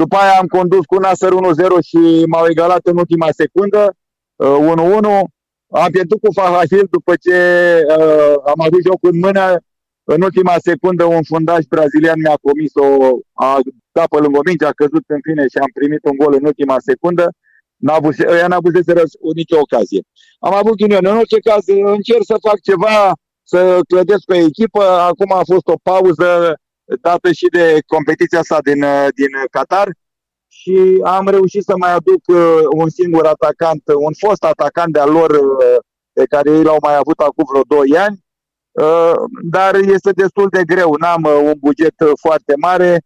după 0.03 0.17
aia 0.17 0.35
am 0.41 0.47
condus 0.47 0.85
cu 0.87 0.97
Nasser 0.97 1.33
1-0 1.33 1.35
și 1.89 2.01
m-au 2.31 2.45
egalat 2.53 2.83
în 2.91 2.97
ultima 2.97 3.29
secundă, 3.31 3.83
1-1. 3.89 3.95
Uh, 4.39 5.21
am 5.83 5.91
pierdut 5.91 6.19
cu 6.21 6.33
Fahashil 6.33 6.87
după 6.91 7.13
ce 7.25 7.37
uh, 7.99 8.35
am 8.53 8.61
avut 8.67 8.83
jocul 8.89 9.11
în 9.13 9.19
mână. 9.19 9.45
În 10.15 10.21
ultima 10.23 10.55
secundă 10.69 11.05
un 11.05 11.23
fundaj 11.33 11.63
brazilian 11.75 12.19
mi-a 12.21 12.39
comis 12.47 12.73
o 12.75 12.89
a 13.33 13.59
dat 13.93 14.09
pe 14.09 14.19
lângă 14.25 14.41
minge, 14.45 14.65
a 14.67 14.79
căzut 14.81 15.05
în 15.07 15.21
fine 15.27 15.43
și 15.53 15.59
am 15.65 15.71
primit 15.79 16.03
un 16.11 16.17
gol 16.21 16.33
în 16.39 16.45
ultima 16.45 16.77
secundă. 16.79 17.25
N-a 17.77 17.95
avut, 17.95 18.15
ăia 18.35 18.47
n-a 18.47 18.61
avut 18.61 18.75
nicio 19.41 19.59
ocazie. 19.65 20.03
Am 20.39 20.55
avut 20.55 20.75
ghinion. 20.81 21.07
În 21.07 21.17
orice 21.23 21.39
caz, 21.49 21.63
încerc 21.99 22.25
să 22.33 22.45
fac 22.47 22.59
ceva, 22.71 22.97
să 23.43 23.81
clădesc 23.89 24.25
pe 24.31 24.37
echipă. 24.37 24.83
Acum 25.11 25.31
a 25.33 25.43
fost 25.53 25.67
o 25.75 25.77
pauză 25.83 26.29
dată 27.01 27.33
și 27.33 27.47
de 27.47 27.79
competiția 27.87 28.39
asta 28.39 28.59
din, 28.63 28.83
uh, 28.83 29.07
din 29.15 29.31
Qatar. 29.51 29.89
Și 30.49 31.01
am 31.05 31.29
reușit 31.29 31.63
să 31.63 31.75
mai 31.77 31.93
aduc 31.93 32.23
uh, 32.27 32.61
un 32.77 32.89
singur 32.89 33.27
atacant, 33.27 33.83
un 33.95 34.13
fost 34.19 34.45
atacant 34.45 34.93
de-al 34.93 35.11
lor 35.11 35.31
uh, 35.31 35.77
pe 36.13 36.25
care 36.25 36.51
ei 36.51 36.63
l-au 36.63 36.77
mai 36.83 36.97
avut 36.97 37.19
acum 37.19 37.45
vreo 37.51 37.63
2 37.63 37.99
ani, 37.99 38.25
dar 39.43 39.75
este 39.75 40.11
destul 40.11 40.49
de 40.51 40.63
greu, 40.65 40.95
n-am 40.99 41.25
un 41.43 41.53
buget 41.61 41.95
foarte 42.21 42.55
mare, 42.57 43.03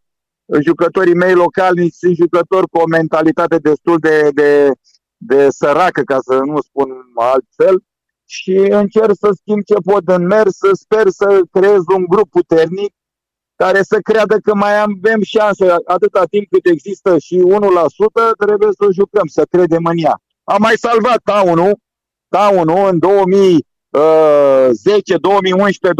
jucătorii 0.61 1.15
mei 1.15 1.35
locali 1.35 1.91
sunt 1.91 2.15
jucători 2.17 2.69
cu 2.69 2.79
o 2.79 2.87
mentalitate 2.87 3.59
destul 3.59 3.99
de, 3.99 4.29
de, 4.33 4.71
de 5.17 5.49
săracă, 5.51 6.03
ca 6.03 6.19
să 6.21 6.35
nu 6.35 6.61
spun 6.61 6.89
altfel, 7.15 7.83
și 8.25 8.53
încerc 8.53 9.13
să 9.19 9.29
schimb 9.33 9.63
ce 9.63 9.75
pot 9.85 10.09
în 10.09 10.27
mers, 10.27 10.59
sper 10.73 11.09
să 11.09 11.41
creez 11.51 11.81
un 11.97 12.05
grup 12.09 12.31
puternic 12.31 12.93
care 13.63 13.81
să 13.83 13.99
creadă 14.09 14.37
că 14.47 14.53
mai 14.55 14.75
avem 14.81 15.21
șanse 15.23 15.67
atâta 15.97 16.23
timp 16.31 16.47
cât 16.51 16.67
există 16.67 17.19
și 17.19 17.37
1%, 17.37 17.41
trebuie 18.45 18.71
să 18.79 18.85
o 18.89 18.93
jucăm, 18.93 19.27
să 19.37 19.43
credem 19.51 19.85
în 19.93 19.99
ea. 20.07 20.17
Am 20.45 20.61
mai 20.67 20.77
salvat 20.87 21.21
Taunul, 21.31 21.73
Taunul 22.35 22.83
în 22.91 22.97
2010-2011, 22.99 23.01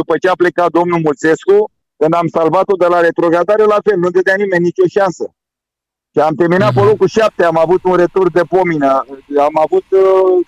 după 0.01 0.15
ce 0.21 0.29
a 0.29 0.41
plecat 0.43 0.71
domnul 0.71 1.01
Mulțescu, 1.01 1.57
când 1.97 2.15
am 2.15 2.29
salvat-o 2.37 2.77
de 2.83 2.87
la 2.87 3.01
retrogradare, 3.01 3.65
la 3.65 3.79
fel, 3.85 3.99
nu 3.99 4.11
dădea 4.11 4.37
nimeni 4.43 4.69
nicio 4.69 4.87
șansă. 4.97 5.25
Și 6.13 6.21
am 6.29 6.35
terminat 6.35 6.73
pe 6.75 6.81
mhm. 6.81 6.89
locul 6.89 7.09
7, 7.09 7.45
am 7.45 7.59
avut 7.59 7.83
un 7.85 7.97
retur 8.03 8.31
de 8.31 8.45
pomină, 8.55 8.93
am 9.49 9.57
avut 9.65 9.87
uh, 9.91 10.01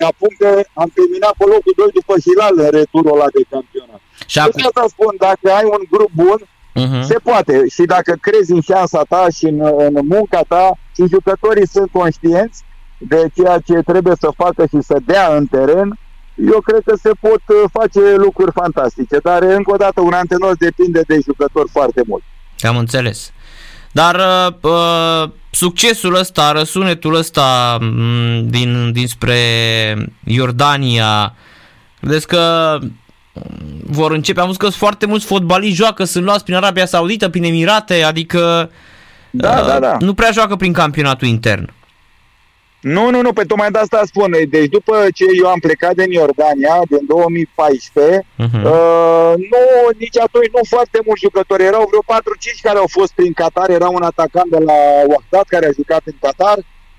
ca 0.02 0.09
puncte, 0.23 0.50
am 0.83 0.90
terminat 0.99 1.35
pe 1.38 1.45
locul 1.54 1.75
2 1.76 1.88
după 1.99 2.14
Hilal 2.25 2.54
în 2.64 2.71
returul 2.81 3.14
ăla 3.16 3.28
de 3.37 3.42
campionat. 3.50 4.00
Și 4.33 4.38
acum... 4.38 4.62
asta 4.66 4.85
spun, 4.95 5.12
dacă 5.26 5.47
ai 5.59 5.66
un 5.76 5.83
grup 5.95 6.12
bun, 6.23 6.38
Uh-huh. 6.81 7.02
Se 7.02 7.17
poate. 7.23 7.64
Și 7.71 7.83
dacă 7.83 8.17
crezi 8.21 8.52
în 8.52 8.61
șansa 8.61 9.02
ta 9.09 9.26
și 9.37 9.45
în, 9.45 9.61
în 9.76 9.99
munca 10.02 10.41
ta 10.49 10.79
și 10.95 11.07
jucătorii 11.09 11.69
sunt 11.69 11.91
conștienți 11.91 12.62
de 12.99 13.26
ceea 13.35 13.59
ce 13.59 13.73
trebuie 13.73 14.14
să 14.21 14.29
facă 14.37 14.67
și 14.67 14.79
să 14.81 14.97
dea 15.05 15.37
în 15.37 15.47
teren, 15.47 15.99
eu 16.52 16.61
cred 16.61 16.83
că 16.85 16.95
se 17.02 17.11
pot 17.21 17.43
uh, 17.47 17.71
face 17.73 18.14
lucruri 18.17 18.52
fantastice. 18.52 19.19
Dar, 19.23 19.43
încă 19.43 19.73
o 19.73 19.76
dată, 19.76 20.00
un 20.00 20.12
antrenor 20.12 20.57
depinde 20.57 21.00
de 21.07 21.19
jucători 21.25 21.69
foarte 21.69 22.02
mult. 22.07 22.23
Am 22.61 22.76
înțeles. 22.76 23.33
Dar 23.93 24.14
uh, 24.14 24.71
uh 24.71 25.31
succesul 25.55 26.14
ăsta, 26.14 26.52
răsunetul 26.52 27.14
ăsta 27.14 27.79
mm, 27.81 28.49
din, 28.49 28.93
dinspre 28.93 29.37
Iordania, 30.25 31.35
vedeți 32.00 32.26
că 32.26 32.79
vor 33.86 34.12
începe. 34.12 34.40
Am 34.40 34.46
văzut 34.46 34.60
că 34.60 34.68
foarte 34.68 35.06
mulți 35.06 35.26
fotbaliști 35.26 35.76
joacă, 35.76 36.04
sunt 36.04 36.24
luați 36.24 36.44
prin 36.44 36.56
Arabia 36.56 36.86
Saudită, 36.86 37.28
prin 37.28 37.44
Emirate, 37.44 38.02
adică 38.02 38.70
da, 39.30 39.58
uh, 39.60 39.66
da, 39.66 39.78
da. 39.78 39.96
nu 40.00 40.14
prea 40.14 40.30
joacă 40.30 40.56
prin 40.56 40.72
campionatul 40.72 41.28
intern. 41.28 41.72
Nu, 42.80 43.10
nu, 43.10 43.20
nu, 43.20 43.32
pe 43.32 43.44
tocmai 43.44 43.70
de 43.70 43.78
asta 43.78 44.02
spun. 44.04 44.30
Deci 44.48 44.68
după 44.68 44.94
ce 45.14 45.24
eu 45.42 45.48
am 45.48 45.58
plecat 45.58 45.94
din 45.94 46.10
Iordania, 46.10 46.76
din 46.88 47.04
2014, 47.06 48.18
uh-huh. 48.18 48.24
Mhm. 48.36 48.64
uh, 48.64 49.32
nu, 49.52 49.62
nici 49.98 50.18
atunci 50.18 50.50
nu 50.56 50.60
foarte 50.68 50.98
mulți 51.06 51.24
jucători. 51.26 51.62
Erau 51.62 51.84
vreo 51.90 52.18
4-5 52.18 52.60
care 52.62 52.78
au 52.78 52.88
fost 52.90 53.12
prin 53.12 53.32
Qatar. 53.32 53.70
Era 53.70 53.88
un 53.88 54.02
atacant 54.02 54.50
de 54.50 54.58
la 54.58 54.78
Wahdat 55.12 55.46
care 55.54 55.66
a 55.66 55.76
jucat 55.78 56.02
în 56.04 56.16
Qatar. 56.20 56.58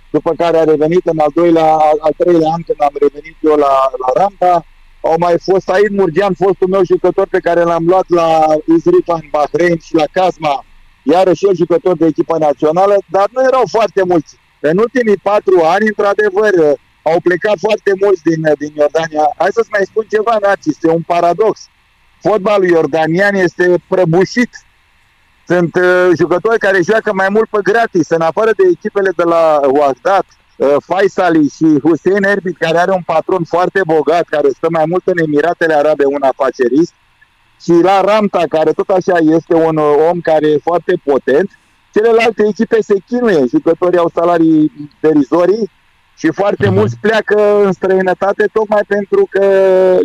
după 0.09 0.31
care 0.37 0.57
a 0.57 0.63
revenit 0.63 1.05
în 1.05 1.19
al 1.19 1.31
doilea, 1.33 1.69
al, 1.89 1.97
al 1.99 2.13
treilea 2.17 2.49
an 2.55 2.61
când 2.67 2.81
am 2.81 2.95
revenit 3.03 3.35
eu 3.39 3.55
la, 3.65 3.73
la 4.03 4.09
Rampa, 4.19 4.65
au 5.09 5.15
mai 5.19 5.35
fost 5.47 5.65
Said 5.65 5.91
Murgean, 5.91 6.33
fostul 6.33 6.67
meu 6.67 6.83
jucător 6.85 7.27
pe 7.27 7.39
care 7.39 7.61
l-am 7.63 7.85
luat 7.85 8.05
la 8.07 8.29
Izrifa 8.75 9.13
în 9.21 9.27
Bahrain 9.31 9.77
și 9.79 9.93
la 9.95 10.07
Casma, 10.11 10.65
iarăși 11.03 11.45
el 11.45 11.55
jucător 11.55 11.97
de 11.97 12.05
echipa 12.05 12.37
națională, 12.37 12.95
dar 13.15 13.27
nu 13.31 13.41
erau 13.43 13.63
foarte 13.69 14.03
mulți. 14.03 14.37
În 14.59 14.77
ultimii 14.77 15.17
patru 15.17 15.61
ani, 15.63 15.87
într-adevăr, 15.87 16.53
au 17.01 17.19
plecat 17.19 17.57
foarte 17.59 17.91
mulți 18.01 18.21
din, 18.23 18.41
din 18.57 18.71
Iordania. 18.75 19.25
Hai 19.37 19.49
să-ți 19.51 19.69
mai 19.71 19.85
spun 19.85 20.05
ceva, 20.09 20.37
Naci, 20.41 20.65
este 20.65 20.87
un 20.89 21.01
paradox. 21.01 21.69
Fotbalul 22.21 22.69
iordanian 22.69 23.35
este 23.35 23.75
prăbușit. 23.87 24.51
Sunt 25.47 25.75
uh, 25.75 26.09
jucători 26.17 26.59
care 26.59 26.81
joacă 26.81 27.13
mai 27.13 27.27
mult 27.29 27.49
pe 27.49 27.59
gratis, 27.63 28.09
în 28.09 28.21
afară 28.21 28.51
de 28.57 28.63
echipele 28.71 29.11
de 29.15 29.23
la 29.23 29.59
Wagdat, 29.67 30.25
uh, 30.29 30.42
Faisali 30.85 31.47
și 31.47 31.79
Hussein 31.83 32.23
Erbit, 32.23 32.57
care 32.57 32.77
are 32.77 32.91
un 32.91 33.01
patron 33.05 33.43
foarte 33.43 33.81
bogat, 33.85 34.23
care 34.23 34.49
stă 34.49 34.67
mai 34.71 34.83
mult 34.87 35.07
în 35.07 35.17
Emiratele 35.17 35.73
Arabe, 35.73 36.05
un 36.05 36.21
afacerist, 36.21 36.93
și 37.63 37.71
la 37.71 38.01
Ramta, 38.01 38.43
care 38.49 38.71
tot 38.71 38.89
așa 38.89 39.17
este 39.21 39.53
un 39.53 39.77
uh, 39.77 39.95
om 40.09 40.19
care 40.21 40.47
e 40.47 40.57
foarte 40.63 40.93
potent, 41.03 41.59
celelalte 41.93 42.43
echipe 42.47 42.77
se 42.81 42.95
chinuie, 43.07 43.45
jucătorii 43.49 43.99
au 43.99 44.11
salarii 44.13 44.89
derizorii 44.99 45.69
și 46.17 46.31
foarte 46.31 46.67
uh-huh. 46.67 46.73
mulți 46.73 46.97
pleacă 47.01 47.65
în 47.65 47.71
străinătate 47.71 48.49
tocmai 48.53 48.81
pentru 48.87 49.27
că 49.29 49.45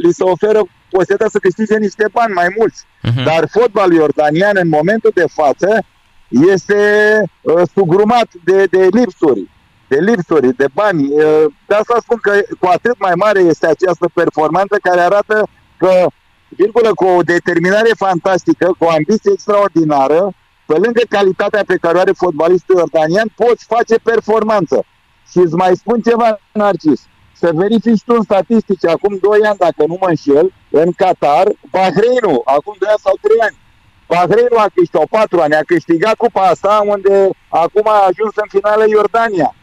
li 0.02 0.12
se 0.12 0.22
oferă 0.22 0.60
posibilitatea 0.90 1.28
să 1.28 1.38
câștige 1.38 1.76
niște 1.78 2.04
bani 2.12 2.32
mai 2.32 2.54
mulți. 2.58 2.84
Uh-huh. 2.84 3.24
Dar 3.24 3.48
fotbalul 3.50 3.94
iordanian 3.94 4.56
în 4.62 4.68
momentul 4.68 5.10
de 5.14 5.24
față 5.28 5.84
este 6.28 6.80
uh, 7.40 7.62
sugrumat 7.74 8.28
de, 8.44 8.64
de 8.64 8.88
lipsuri, 8.90 9.48
de 9.88 9.98
lipsuri, 10.00 10.56
de 10.56 10.66
bani. 10.72 11.02
Uh, 11.12 11.44
de 11.66 11.74
asta 11.74 11.96
spun 12.00 12.18
că 12.22 12.32
cu 12.60 12.66
atât 12.66 12.98
mai 12.98 13.12
mare 13.14 13.40
este 13.40 13.66
această 13.66 14.08
performanță 14.14 14.76
care 14.82 15.00
arată 15.00 15.48
că, 15.76 16.06
virgulă, 16.48 16.90
cu 16.94 17.04
o 17.04 17.20
determinare 17.20 17.90
fantastică, 17.96 18.74
cu 18.78 18.84
o 18.84 18.90
ambiție 18.90 19.32
extraordinară, 19.32 20.34
pe 20.66 20.74
lângă 20.74 21.02
calitatea 21.08 21.62
pe 21.66 21.76
care 21.76 21.96
o 21.96 22.00
are 22.00 22.12
fotbalistul 22.12 22.76
iordanian, 22.76 23.28
poți 23.34 23.64
face 23.64 23.94
performanță. 24.02 24.84
Și 25.30 25.38
îți 25.38 25.54
mai 25.54 25.76
spun 25.76 26.00
ceva, 26.00 26.38
Narcis. 26.52 27.00
Să 27.32 27.50
verifici 27.54 28.02
tu 28.04 28.14
în 28.14 28.22
statistici, 28.22 28.86
acum 28.86 29.18
2 29.20 29.40
ani, 29.48 29.58
dacă 29.58 29.82
nu 29.86 29.96
mă 30.00 30.08
înșel, 30.08 30.52
în 30.70 30.92
Qatar, 30.92 31.46
Bahreinul, 31.70 32.40
acum 32.44 32.74
2 32.78 32.88
ani 32.88 33.04
sau 33.06 33.14
3 33.20 33.40
ani, 33.40 33.56
Bahreinul 34.06 34.58
a 34.58 34.68
câștigat, 34.74 35.06
4 35.06 35.40
ani, 35.40 35.54
a 35.54 35.62
câștigat 35.72 36.14
cupa 36.14 36.42
asta, 36.42 36.82
unde 36.86 37.28
acum 37.48 37.82
a 37.84 38.06
ajuns 38.10 38.34
în 38.42 38.48
finală 38.48 38.84
Iordania. 38.86 39.54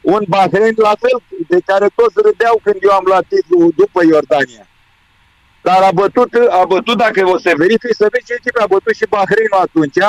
Un 0.00 0.22
Bahrein 0.28 0.74
la 0.76 0.94
fel, 1.02 1.18
de 1.48 1.58
care 1.64 1.88
toți 1.94 2.14
râdeau 2.24 2.60
când 2.62 2.76
eu 2.80 2.90
am 2.90 3.04
luat 3.06 3.24
titlul 3.28 3.72
după 3.76 4.00
Iordania. 4.04 4.64
Dar 5.62 5.82
a 5.82 5.92
bătut, 5.92 6.34
a 6.50 6.64
bătut, 6.64 6.96
dacă 6.96 7.26
o 7.26 7.38
să 7.38 7.52
verifici, 7.56 8.00
să 8.00 8.06
vezi 8.12 8.26
ce 8.26 8.34
echipă 8.38 8.60
a 8.62 8.72
bătut 8.74 8.94
și 8.94 9.06
Bahreinul 9.08 9.64
atunci, 9.66 10.00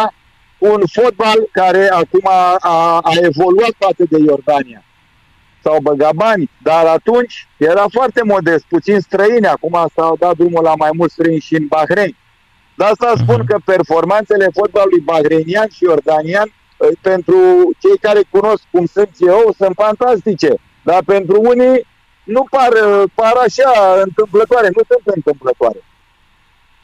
un 0.57 0.81
fotbal 0.91 1.50
care 1.51 1.89
acum 1.89 2.21
a, 2.24 2.55
a, 2.60 3.00
a 3.03 3.12
evoluat 3.21 3.74
față 3.77 4.03
de 4.10 4.17
Iordania. 4.17 4.83
S-au 5.63 5.79
băgat 5.81 6.13
bani, 6.13 6.50
dar 6.63 6.86
atunci 6.86 7.48
era 7.57 7.86
foarte 7.91 8.21
modest, 8.24 8.65
puțin 8.67 9.00
străini, 9.00 9.48
acum 9.48 9.88
s-au 9.95 10.15
dat 10.19 10.36
drumul 10.36 10.63
la 10.63 10.74
mai 10.75 10.89
mulți 10.93 11.13
străini 11.13 11.39
și 11.39 11.55
în 11.55 11.65
Bahrein. 11.67 12.15
De 12.75 12.83
asta 12.83 13.13
spun 13.17 13.36
mhm. 13.38 13.45
că 13.45 13.57
performanțele 13.65 14.48
fotbalului 14.53 15.00
bahreinian 15.00 15.67
și 15.69 15.83
iordanian, 15.83 16.48
ă, 16.48 16.51
pentru 17.01 17.35
cei 17.79 17.97
care 18.01 18.21
cunosc 18.29 18.61
cum 18.71 18.85
sunt 18.85 19.09
eu, 19.19 19.53
sunt 19.57 19.73
fantastice. 19.75 20.53
Dar 20.83 21.03
pentru 21.05 21.41
unii 21.41 21.88
nu 22.23 22.47
par, 22.50 22.71
par 23.13 23.33
așa 23.45 23.71
întâmplătoare, 24.03 24.67
nu 24.75 24.81
sunt 24.88 25.15
întâmplătoare. 25.15 25.83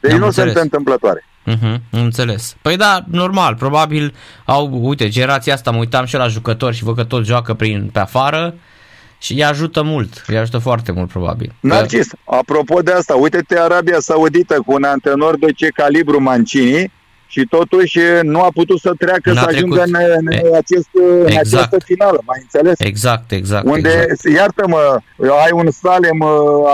Deci 0.00 0.12
Am 0.12 0.18
nu 0.18 0.24
înțeles. 0.24 0.52
sunt 0.52 0.64
întâmplătoare. 0.64 1.24
Uh-huh, 1.46 1.80
înțeles. 1.90 2.56
Păi 2.62 2.76
da, 2.76 3.04
normal, 3.10 3.54
probabil 3.54 4.14
au, 4.44 4.78
uite, 4.82 5.08
generația 5.08 5.54
asta, 5.54 5.70
mă 5.70 5.78
uitam 5.78 6.04
și 6.04 6.16
la 6.16 6.28
jucători 6.28 6.76
și 6.76 6.84
văd 6.84 6.96
că 6.96 7.04
tot 7.04 7.24
joacă 7.24 7.54
prin, 7.54 7.90
pe 7.92 7.98
afară 7.98 8.54
și 9.18 9.32
îi 9.32 9.44
ajută 9.44 9.82
mult, 9.82 10.24
îi 10.26 10.38
ajută 10.38 10.58
foarte 10.58 10.92
mult, 10.92 11.08
probabil. 11.08 11.52
Narcis, 11.60 12.08
apropo 12.24 12.80
de 12.80 12.92
asta, 12.92 13.14
uite-te 13.14 13.58
Arabia 13.58 14.00
Saudită 14.00 14.62
cu 14.66 14.72
un 14.72 14.82
antenor 14.82 15.38
de 15.38 15.52
ce 15.52 15.68
calibru 15.68 16.22
Mancini 16.22 16.92
și 17.28 17.46
totuși 17.50 17.98
nu 18.22 18.40
a 18.40 18.50
putut 18.54 18.78
să 18.78 18.92
treacă 18.98 19.32
N-a 19.32 19.40
să 19.40 19.46
trecut. 19.46 19.78
ajungă 19.78 19.82
în, 19.82 19.94
în, 20.18 20.54
acest, 20.62 20.88
exact. 20.94 21.30
în 21.30 21.36
această 21.44 21.76
finală, 21.84 22.20
mai 22.30 22.38
înțeles? 22.42 22.76
Exact, 22.78 23.30
exact. 23.32 23.64
Unde, 23.66 23.88
exact. 23.88 24.36
iartă-mă, 24.36 24.82
ai 25.44 25.52
un 25.52 25.70
Salem, 25.70 26.20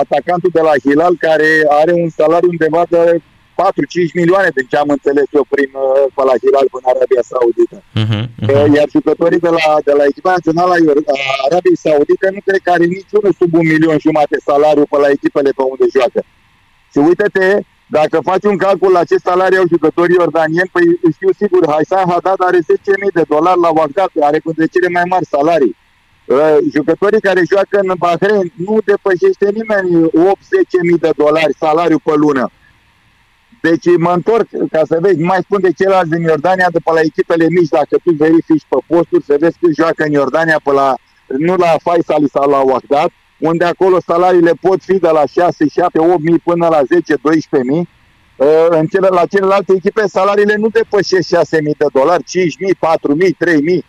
atacantul 0.02 0.50
de 0.52 0.60
la 0.68 0.74
Hilal, 0.84 1.14
care 1.26 1.48
are 1.80 1.92
un 1.92 2.08
salariu 2.08 2.48
undeva 2.48 2.82
de 2.88 3.20
4-5 3.54 4.20
milioane, 4.20 4.48
din 4.56 4.66
ce 4.70 4.76
am 4.76 4.90
înțeles 4.96 5.28
eu, 5.38 5.44
prin 5.54 5.70
uh, 5.84 6.04
pe 6.16 6.22
la 6.30 6.36
Hilal 6.42 6.66
în 6.78 6.84
Arabia 6.92 7.22
Saudită. 7.32 7.76
Uh-huh, 8.02 8.24
uh-huh. 8.42 8.66
Iar 8.76 8.88
jucătorii 8.96 9.44
de 9.46 9.52
la, 9.58 9.64
de 9.88 9.94
la 9.98 10.04
echipa 10.10 10.30
națională 10.36 10.72
a 10.72 11.16
Arabiei 11.46 11.82
Saudite 11.84 12.26
nu 12.36 12.40
cred 12.46 12.60
că 12.64 12.70
are 12.76 12.86
niciunul 12.98 13.32
sub 13.40 13.50
un 13.60 13.66
milion 13.72 13.98
jumate 14.06 14.36
salariu 14.48 14.86
pe 14.92 14.98
la 15.04 15.08
echipele 15.16 15.50
pe 15.58 15.64
unde 15.72 15.86
joacă. 15.96 16.20
Și 16.92 16.98
uite-te, 17.08 17.48
dacă 17.98 18.16
faci 18.30 18.44
un 18.52 18.56
calcul 18.56 18.92
la 18.92 19.04
ce 19.04 19.16
salariu 19.16 19.58
au 19.58 19.72
jucătorii 19.74 20.16
iordanieni, 20.18 20.72
păi 20.72 20.86
știu 21.16 21.30
sigur, 21.40 21.62
Haisan 21.72 22.10
Haddad 22.10 22.40
are 22.48 22.58
10.000 22.58 22.62
de 23.18 23.24
dolari 23.28 23.60
la 23.60 23.70
Wagdat, 23.78 24.10
are 24.20 24.38
cu 24.44 24.50
cele 24.72 24.88
mai 24.96 25.06
mari 25.12 25.32
salarii. 25.34 25.76
Uh, 26.24 26.56
jucătorii 26.74 27.26
care 27.28 27.50
joacă 27.52 27.76
în 27.82 27.92
Bahrain 27.98 28.52
nu 28.66 28.74
depășește 28.90 29.46
nimeni 29.58 29.90
8-10.000 30.94 31.00
de 31.04 31.10
dolari 31.16 31.60
salariu 31.64 31.98
pe 32.06 32.14
lună. 32.14 32.50
Deci 33.66 33.86
mă 33.98 34.12
întorc 34.18 34.48
ca 34.74 34.82
să 34.90 34.96
vezi, 35.00 35.20
mai 35.20 35.40
spun 35.46 35.60
de 35.60 35.72
ceilalți 35.78 36.10
din 36.14 36.22
Iordania, 36.22 36.68
de 36.72 36.80
pe 36.84 36.90
la 36.94 37.00
echipele 37.00 37.46
mici, 37.56 37.74
dacă 37.78 37.94
tu 38.04 38.10
verifici 38.12 38.70
pe 38.72 38.78
posturi, 38.86 39.24
să 39.24 39.36
vezi 39.40 39.58
că 39.60 39.66
joacă 39.80 40.04
în 40.04 40.12
Iordania, 40.12 40.60
pe 40.64 40.72
la, 40.72 40.88
nu 41.46 41.54
la 41.64 41.72
Faisal 41.86 42.24
sau 42.34 42.50
la 42.50 42.60
Wagdat, 42.70 43.10
unde 43.50 43.64
acolo 43.64 44.00
salariile 44.06 44.52
pot 44.60 44.82
fi 44.82 44.98
de 44.98 45.08
la 45.12 45.24
6, 45.32 45.68
7, 45.68 45.98
8 45.98 46.22
mii 46.22 46.38
până 46.38 46.66
la 46.68 46.80
10, 46.86 47.14
12 47.22 47.70
mii. 47.70 47.88
Uh, 48.36 48.46
în 48.68 48.86
cele, 48.86 49.08
la 49.10 49.26
celelalte 49.26 49.72
echipe 49.76 50.02
salariile 50.06 50.54
nu 50.56 50.68
depășesc 50.68 51.28
6 51.28 51.60
mii 51.62 51.74
de 51.78 51.86
dolari, 51.92 52.22
5 52.22 52.58
mii, 52.58 52.74
4 52.74 53.14
mii, 53.14 53.32
3 53.32 53.62
mii. 53.62 53.84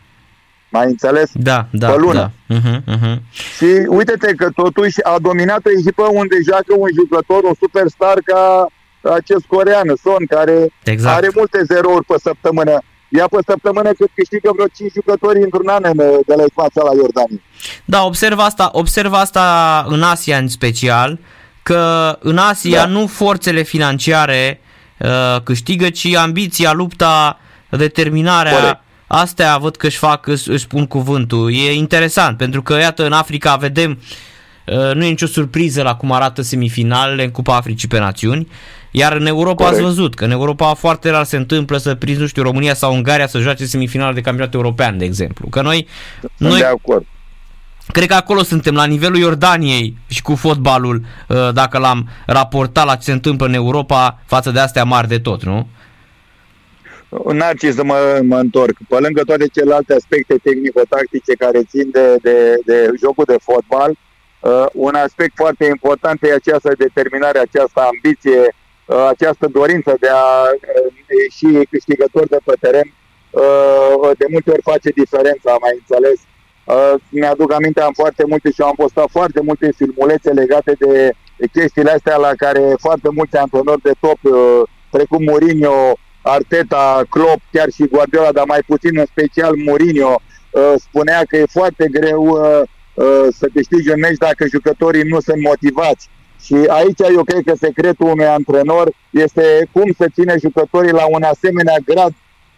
Mai 0.69 0.85
înțeles? 0.85 1.29
Da, 1.33 1.67
da, 1.71 1.89
pe 1.89 1.97
lună. 1.97 2.31
da. 2.47 2.55
Uh-huh, 2.55 2.79
uh-huh. 2.93 3.17
Și 3.57 3.69
uite-te 3.87 4.33
că 4.33 4.49
totuși 4.49 5.03
a 5.03 5.15
dominat 5.21 5.65
o 5.65 5.69
echipă 5.77 6.03
unde 6.11 6.35
joacă 6.47 6.73
un 6.77 6.89
jucător, 6.93 7.43
o 7.43 7.55
superstar 7.59 8.17
ca 8.25 8.67
acest 9.13 9.45
corean, 9.47 9.93
Son, 10.03 10.25
care 10.29 10.73
exact. 10.83 11.15
are 11.15 11.29
multe 11.35 11.63
zerouri 11.63 12.05
pe 12.05 12.15
săptămână. 12.21 12.81
Ea 13.09 13.27
pe 13.27 13.37
săptămână 13.47 13.91
cât 13.91 14.09
câștigă 14.15 14.51
vreo 14.55 14.67
5 14.75 14.91
jucători 14.91 15.41
într-un 15.41 15.67
an 15.67 15.81
de 16.25 16.33
la 16.35 16.43
ecuația 16.43 16.81
la 16.83 16.91
Iordania. 16.95 17.41
Da, 17.85 18.03
observ 18.03 18.39
asta, 18.39 18.69
observ 18.73 19.13
asta 19.13 19.85
în 19.89 20.01
Asia 20.01 20.37
în 20.37 20.47
special, 20.47 21.19
că 21.63 22.17
în 22.21 22.37
Asia 22.37 22.83
da. 22.83 22.85
nu 22.85 23.07
forțele 23.07 23.61
financiare 23.61 24.61
uh, 24.97 25.41
câștigă, 25.43 25.89
ci 25.89 26.15
ambiția, 26.15 26.73
lupta, 26.73 27.39
determinarea. 27.69 28.59
Corect. 28.59 28.79
Astea 29.07 29.57
văd 29.57 29.75
că 29.75 29.85
își 29.85 29.97
fac, 29.97 30.27
își, 30.27 30.49
își 30.49 30.63
spun 30.63 30.87
cuvântul. 30.87 31.53
E 31.53 31.73
interesant, 31.73 32.37
pentru 32.37 32.61
că, 32.61 32.73
iată, 32.73 33.05
în 33.05 33.11
Africa 33.11 33.55
vedem, 33.55 33.99
uh, 34.65 34.93
nu 34.93 35.03
e 35.03 35.09
nicio 35.09 35.25
surpriză 35.25 35.81
la 35.81 35.95
cum 35.95 36.11
arată 36.11 36.41
semifinalele 36.41 37.23
în 37.23 37.31
Cupa 37.31 37.55
Africii 37.55 37.87
pe 37.87 37.99
Națiuni. 37.99 38.47
Iar 38.97 39.13
în 39.13 39.25
Europa 39.25 39.63
Corect. 39.63 39.73
ați 39.73 39.81
văzut 39.81 40.15
că 40.15 40.23
în 40.23 40.31
Europa 40.31 40.73
foarte 40.73 41.09
rar 41.09 41.23
se 41.23 41.37
întâmplă 41.37 41.77
să 41.77 41.95
prinzi, 41.95 42.19
nu 42.19 42.27
știu, 42.27 42.43
România 42.43 42.73
sau 42.73 42.93
Ungaria 42.93 43.27
să 43.27 43.39
joace 43.39 43.65
semifinal 43.65 44.13
de 44.13 44.21
campionat 44.21 44.53
european, 44.53 44.97
de 44.97 45.05
exemplu. 45.05 45.47
Că 45.47 45.61
noi, 45.61 45.87
Sunt 46.19 46.49
noi 46.49 46.59
de 46.59 46.65
acord. 46.65 47.05
Cred 47.91 48.07
că 48.07 48.13
acolo 48.13 48.43
suntem, 48.43 48.75
la 48.75 48.85
nivelul 48.85 49.17
Iordaniei 49.17 49.97
și 50.07 50.21
cu 50.21 50.35
fotbalul, 50.35 51.01
uh, 51.27 51.53
dacă 51.53 51.77
l-am 51.77 52.09
raportat 52.25 52.85
la 52.85 52.95
ce 52.95 53.03
se 53.03 53.11
întâmplă 53.11 53.45
în 53.45 53.53
Europa 53.53 54.21
față 54.25 54.51
de 54.51 54.59
astea 54.59 54.83
mari 54.83 55.07
de 55.07 55.19
tot, 55.19 55.43
nu? 55.43 55.67
N-ar 57.33 57.53
să 57.71 57.83
mă, 57.83 58.19
mă 58.23 58.37
întorc. 58.37 58.77
Pe 58.89 58.97
lângă 58.99 59.21
toate 59.25 59.47
celelalte 59.47 59.93
aspecte 59.93 60.35
tehnico-tactice 60.43 61.33
care 61.33 61.59
țin 61.63 61.89
de, 61.91 62.15
de, 62.21 62.37
de 62.65 62.89
jocul 63.01 63.23
de 63.27 63.37
fotbal, 63.41 63.91
uh, 63.91 64.65
un 64.73 64.95
aspect 64.95 65.31
foarte 65.35 65.65
important 65.65 66.23
e 66.23 66.33
această 66.33 66.71
determinare, 66.77 67.39
această 67.39 67.79
ambiție 67.91 68.39
Uh, 68.39 68.64
această 68.85 69.47
dorință 69.51 69.95
de 69.99 70.07
a 70.07 70.25
uh, 70.51 70.93
ieși 71.21 71.65
câștigător 71.65 72.27
de 72.27 72.37
pe 72.43 72.53
teren 72.59 72.93
uh, 73.29 74.09
de 74.17 74.25
multe 74.29 74.51
ori 74.51 74.61
face 74.61 74.89
diferența, 74.89 75.51
am 75.51 75.57
mai 75.61 75.79
înțeles. 75.79 76.19
Mi-aduc 77.09 77.53
aminte, 77.53 77.81
am 77.81 77.93
foarte 77.93 78.23
multe 78.27 78.51
și 78.51 78.61
am 78.61 78.73
postat 78.75 79.07
foarte 79.11 79.41
multe 79.41 79.71
filmulețe 79.75 80.31
legate 80.31 80.75
de 80.79 81.11
chestiile 81.51 81.91
astea 81.91 82.17
la 82.17 82.31
care 82.37 82.73
foarte 82.79 83.09
mulți 83.11 83.37
antrenori 83.37 83.81
de 83.81 83.91
top, 83.99 84.19
precum 84.91 85.23
Mourinho, 85.23 85.97
Arteta, 86.21 87.01
Klopp, 87.09 87.41
chiar 87.51 87.69
și 87.69 87.87
Guardiola, 87.87 88.31
dar 88.31 88.45
mai 88.45 88.59
puțin 88.67 88.97
în 88.97 89.05
special 89.05 89.55
Mourinho, 89.55 90.21
spunea 90.77 91.23
că 91.27 91.37
e 91.37 91.45
foarte 91.51 91.87
greu 91.91 92.39
să 93.29 93.47
câștigi 93.53 93.89
un 93.89 93.99
meci 93.99 94.17
dacă 94.17 94.45
jucătorii 94.47 95.03
nu 95.03 95.19
sunt 95.19 95.41
motivați. 95.41 96.09
Și 96.41 96.55
aici 96.67 96.99
eu 97.15 97.23
cred 97.23 97.43
că 97.45 97.53
secretul 97.59 98.07
unui 98.07 98.25
antrenor 98.25 98.91
este 99.09 99.67
cum 99.71 99.91
să 99.97 100.05
ține 100.13 100.35
jucătorii 100.39 100.91
la 100.91 101.05
un 101.05 101.23
asemenea 101.23 101.77
grad 101.85 102.13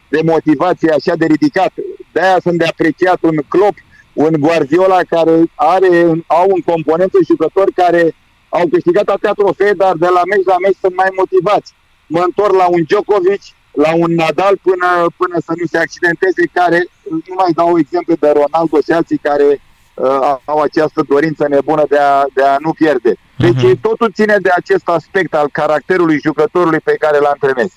de 0.10 0.20
motivație 0.24 0.92
așa 0.92 1.16
de 1.16 1.26
ridicat. 1.26 1.74
De-aia 2.12 2.38
sunt 2.42 2.58
de 2.58 2.66
apreciat 2.66 3.20
un 3.22 3.38
Klopp, 3.48 3.78
un 4.14 4.34
Guardiola 4.40 5.00
care 5.10 5.32
are, 5.56 6.24
au 6.28 6.48
un 6.50 6.62
componență 6.62 7.18
jucători 7.26 7.74
care 7.74 8.16
au 8.50 8.68
câștigat 8.72 9.08
atâtea 9.08 9.32
trofee, 9.32 9.74
dar 9.74 9.94
de 9.96 10.08
la 10.18 10.22
meci 10.30 10.46
la 10.46 10.58
meci 10.66 10.78
sunt 10.82 10.96
mai 10.96 11.10
motivați. 11.18 11.74
Mă 12.08 12.22
întorc 12.26 12.54
la 12.56 12.68
un 12.68 12.84
Djokovic, 12.84 13.42
la 13.72 13.92
un 14.04 14.12
Nadal 14.22 14.56
până, 14.68 14.90
până 15.18 15.36
să 15.46 15.54
nu 15.60 15.66
se 15.72 15.78
accidenteze, 15.78 16.44
care, 16.54 16.80
nu 17.10 17.34
mai 17.42 17.52
dau 17.60 17.78
exemple 17.78 18.16
de 18.20 18.30
Ronaldo 18.40 18.78
și 18.86 18.92
alții 18.92 19.26
care 19.30 19.62
uh, 19.98 20.36
au 20.46 20.60
această 20.60 21.02
dorință 21.10 21.46
nebună 21.50 21.84
de 21.90 21.98
a, 21.98 22.26
de 22.34 22.44
a 22.44 22.56
nu 22.60 22.72
pierde. 22.74 23.14
Deci 23.38 23.54
uh-huh. 23.58 23.82
totul 23.82 24.12
ține 24.14 24.36
de 24.42 24.50
acest 24.56 24.88
aspect 24.88 25.34
al 25.34 25.50
caracterului 25.52 26.20
jucătorului 26.24 26.80
pe 26.80 26.96
care 27.00 27.18
îl 27.18 27.26
antrenezi. 27.26 27.74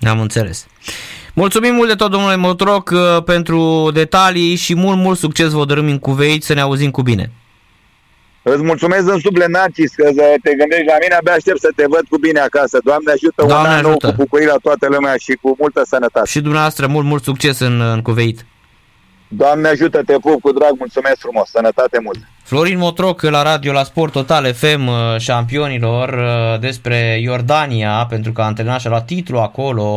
Am 0.00 0.20
înțeles. 0.20 0.66
Mulțumim 1.34 1.74
mult 1.74 1.88
de 1.88 1.94
tot, 1.94 2.10
domnule 2.10 2.36
Motroc, 2.36 2.90
uh, 2.90 3.22
pentru 3.24 3.90
detalii 3.92 4.54
și 4.54 4.74
mult, 4.74 4.98
mult 4.98 5.18
succes 5.18 5.50
vă 5.50 5.64
dărâm 5.64 5.86
în 5.86 5.98
Cuveit, 5.98 6.42
să 6.44 6.54
ne 6.54 6.60
auzim 6.60 6.90
cu 6.90 7.02
bine. 7.02 7.30
Îți 8.42 8.62
mulțumesc 8.62 9.08
în 9.12 9.20
suflet, 9.20 9.48
Narcis, 9.48 9.94
că 9.94 10.04
te 10.42 10.54
gândești 10.54 10.86
la 10.86 10.96
mine, 11.02 11.14
abia 11.18 11.32
aștept 11.32 11.60
să 11.60 11.70
te 11.76 11.84
văd 11.88 12.04
cu 12.08 12.18
bine 12.18 12.40
acasă. 12.40 12.78
Doamne 12.84 13.12
ajută, 13.12 13.44
Doamne 13.46 13.68
un 13.68 13.74
an 13.74 13.84
ajută. 13.84 14.06
nou 14.06 14.14
cu 14.14 14.16
bucurie 14.22 14.46
la 14.46 14.56
toată 14.62 14.86
lumea 14.90 15.14
și 15.16 15.38
cu 15.42 15.56
multă 15.58 15.82
sănătate. 15.86 16.28
Și 16.28 16.40
dumneavoastră, 16.40 16.86
mult, 16.86 17.06
mult 17.06 17.22
succes 17.22 17.58
în, 17.58 17.80
în 17.80 18.02
Cuveit. 18.02 18.46
Doamne 19.28 19.68
ajută, 19.68 20.02
te 20.02 20.12
pup 20.12 20.40
cu 20.40 20.52
drag, 20.52 20.72
mulțumesc 20.78 21.18
frumos, 21.18 21.48
sănătate 21.50 22.00
mult. 22.02 22.18
Florin 22.42 22.78
Motroc 22.78 23.22
la 23.22 23.42
radio 23.42 23.72
la 23.72 23.82
Sport 23.82 24.12
Total 24.12 24.54
FM 24.54 24.86
uh, 24.86 24.94
șampionilor 25.18 26.08
uh, 26.08 26.60
despre 26.60 27.18
Iordania, 27.20 28.06
pentru 28.08 28.32
că 28.32 28.40
a 28.40 28.44
antrenat 28.44 28.80
și 28.80 28.86
a 28.86 28.90
luat 28.90 29.06
titlu 29.06 29.38
acolo 29.38 29.82